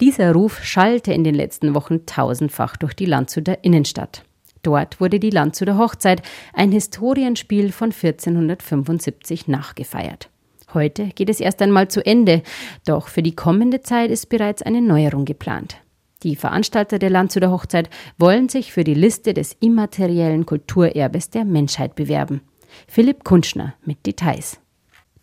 Dieser 0.00 0.32
Ruf 0.32 0.62
schallte 0.62 1.12
in 1.12 1.24
den 1.24 1.34
letzten 1.34 1.74
Wochen 1.74 2.06
tausendfach 2.06 2.76
durch 2.76 2.94
die 2.94 3.06
Landshuter 3.06 3.64
Innenstadt. 3.64 4.24
Dort 4.62 5.00
wurde 5.00 5.20
die 5.20 5.30
Landshuter 5.30 5.78
Hochzeit, 5.78 6.22
ein 6.52 6.72
Historienspiel 6.72 7.72
von 7.72 7.92
1475, 7.92 9.48
nachgefeiert. 9.48 10.28
Heute 10.74 11.06
geht 11.14 11.30
es 11.30 11.40
erst 11.40 11.62
einmal 11.62 11.88
zu 11.88 12.04
Ende, 12.04 12.42
doch 12.84 13.08
für 13.08 13.22
die 13.22 13.36
kommende 13.36 13.82
Zeit 13.82 14.10
ist 14.10 14.28
bereits 14.28 14.62
eine 14.62 14.82
Neuerung 14.82 15.24
geplant. 15.24 15.76
Die 16.22 16.34
Veranstalter 16.34 16.98
der 16.98 17.10
Landshuter 17.10 17.50
Hochzeit 17.50 17.88
wollen 18.18 18.48
sich 18.48 18.72
für 18.72 18.82
die 18.82 18.94
Liste 18.94 19.32
des 19.32 19.56
immateriellen 19.60 20.44
Kulturerbes 20.44 21.30
der 21.30 21.44
Menschheit 21.44 21.94
bewerben. 21.94 22.40
Philipp 22.88 23.22
Kunschner 23.22 23.74
mit 23.84 24.04
Details. 24.04 24.58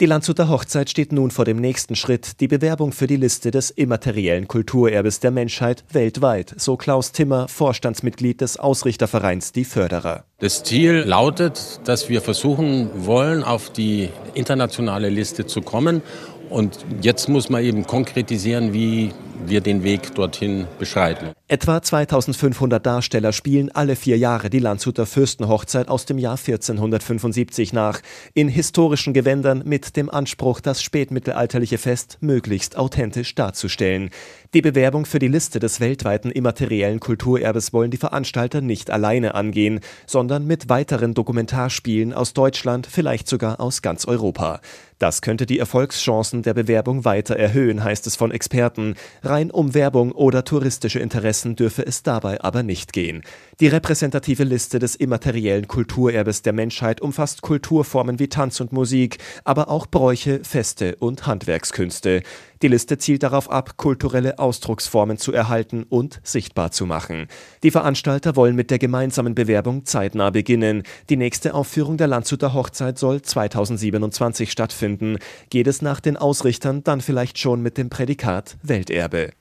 Die 0.03 0.07
Landshuter 0.07 0.49
Hochzeit 0.49 0.89
steht 0.89 1.13
nun 1.13 1.31
vor 1.31 1.45
dem 1.45 1.61
nächsten 1.61 1.95
Schritt, 1.95 2.41
die 2.41 2.49
Bewerbung 2.49 2.91
für 2.91 3.07
die 3.07 3.15
Liste 3.15 3.51
des 3.51 3.69
immateriellen 3.69 4.49
Kulturerbes 4.49 5.21
der 5.21 5.31
Menschheit 5.31 5.85
weltweit, 5.93 6.53
so 6.57 6.75
Klaus 6.75 7.13
Timmer, 7.13 7.47
Vorstandsmitglied 7.47 8.41
des 8.41 8.57
Ausrichtervereins 8.57 9.53
Die 9.53 9.63
Förderer. 9.63 10.25
Das 10.39 10.61
Ziel 10.65 11.05
lautet, 11.05 11.79
dass 11.85 12.09
wir 12.09 12.19
versuchen 12.19 12.89
wollen, 13.05 13.45
auf 13.45 13.69
die 13.69 14.09
internationale 14.33 15.07
Liste 15.07 15.45
zu 15.45 15.61
kommen. 15.61 16.01
Und 16.49 16.79
jetzt 17.01 17.29
muss 17.29 17.49
man 17.49 17.63
eben 17.63 17.87
konkretisieren, 17.87 18.73
wie 18.73 19.13
wir 19.45 19.61
den 19.61 19.83
Weg 19.83 20.15
dorthin 20.15 20.67
beschreiten. 20.79 21.29
Etwa 21.53 21.83
2500 21.83 22.83
Darsteller 22.83 23.31
spielen 23.31 23.69
alle 23.69 23.95
vier 23.95 24.17
Jahre 24.17 24.49
die 24.49 24.57
Landshuter 24.57 25.05
Fürstenhochzeit 25.05 25.87
aus 25.87 26.07
dem 26.07 26.17
Jahr 26.17 26.39
1475 26.39 27.73
nach, 27.73 28.01
in 28.33 28.47
historischen 28.47 29.13
Gewändern 29.13 29.61
mit 29.63 29.95
dem 29.95 30.09
Anspruch, 30.09 30.61
das 30.61 30.81
spätmittelalterliche 30.81 31.77
Fest 31.77 32.17
möglichst 32.21 32.75
authentisch 32.75 33.35
darzustellen. 33.35 34.09
Die 34.55 34.63
Bewerbung 34.63 35.05
für 35.05 35.19
die 35.19 35.27
Liste 35.27 35.59
des 35.59 35.79
weltweiten 35.79 36.31
immateriellen 36.31 36.99
Kulturerbes 36.99 37.71
wollen 37.71 37.91
die 37.91 37.97
Veranstalter 37.97 38.61
nicht 38.61 38.89
alleine 38.89 39.35
angehen, 39.35 39.79
sondern 40.07 40.47
mit 40.47 40.69
weiteren 40.69 41.13
Dokumentarspielen 41.13 42.13
aus 42.13 42.33
Deutschland, 42.33 42.87
vielleicht 42.89 43.27
sogar 43.27 43.59
aus 43.59 43.83
ganz 43.83 44.05
Europa. 44.05 44.59
Das 45.03 45.21
könnte 45.21 45.45
die 45.45 45.59
Erfolgschancen 45.59 46.43
der 46.43 46.53
Bewerbung 46.53 47.03
weiter 47.03 47.35
erhöhen, 47.35 47.83
heißt 47.83 48.07
es 48.07 48.15
von 48.15 48.31
Experten. 48.31 48.95
Rein 49.21 49.51
um 49.51 49.73
Werbung 49.73 50.13
oder 50.13 50.45
touristische 50.45 50.99
Interessen 50.99 51.42
dürfe 51.45 51.85
es 51.85 52.03
dabei 52.03 52.41
aber 52.41 52.63
nicht 52.63 52.93
gehen. 52.93 53.21
Die 53.59 53.67
repräsentative 53.67 54.43
Liste 54.43 54.79
des 54.79 54.95
immateriellen 54.95 55.67
Kulturerbes 55.67 56.41
der 56.41 56.53
Menschheit 56.53 57.01
umfasst 57.01 57.41
Kulturformen 57.41 58.19
wie 58.19 58.29
Tanz 58.29 58.59
und 58.59 58.71
Musik, 58.71 59.17
aber 59.43 59.69
auch 59.69 59.85
Bräuche, 59.85 60.41
Feste 60.43 60.95
und 60.95 61.27
Handwerkskünste. 61.27 62.23
Die 62.63 62.69
Liste 62.69 62.97
zielt 62.97 63.23
darauf 63.23 63.51
ab, 63.51 63.75
kulturelle 63.75 64.39
Ausdrucksformen 64.39 65.17
zu 65.17 65.33
erhalten 65.33 65.83
und 65.83 66.21
sichtbar 66.23 66.71
zu 66.71 66.85
machen. 66.85 67.27
Die 67.61 67.71
Veranstalter 67.71 68.37
wollen 68.37 68.55
mit 68.55 68.71
der 68.71 68.79
gemeinsamen 68.79 69.35
Bewerbung 69.35 69.85
zeitnah 69.85 70.29
beginnen. 70.29 70.83
Die 71.09 71.17
nächste 71.17 71.55
Aufführung 71.55 71.97
der 71.97 72.07
Landshuter 72.07 72.53
Hochzeit 72.53 72.97
soll 72.97 73.21
2027 73.21 74.49
stattfinden. 74.49 75.17
Geht 75.49 75.67
es 75.67 75.81
nach 75.81 75.99
den 75.99 76.15
Ausrichtern 76.15 76.85
dann 76.85 77.01
vielleicht 77.01 77.37
schon 77.37 77.61
mit 77.61 77.77
dem 77.77 77.89
Prädikat 77.89 78.57
Welterbe. 78.63 79.31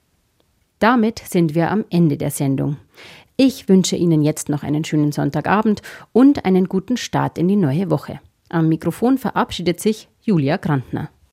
Damit 0.83 1.21
sind 1.21 1.55
wir 1.55 1.71
am 1.71 1.85
Ende 1.91 2.17
der 2.17 2.33
Sendung. 2.33 2.77
Ich 3.37 3.69
wünsche 3.69 3.95
Ihnen 3.95 4.21
jetzt 4.21 4.49
noch 4.49 4.65
einen 4.65 4.83
schönen 4.83 5.13
Sonntagabend 5.13 5.81
und 6.11 6.45
einen 6.45 6.67
guten 6.67 6.97
Start 6.97 7.39
in 7.39 7.47
die 7.47 7.55
neue 7.55 7.89
Woche. 7.89 8.19
Am 8.49 8.69
Mikrofon 8.69 9.17
verabschiedet 9.17 9.79
sich 9.79 10.09
Julia 10.23 10.57
Grantner. 10.57 11.09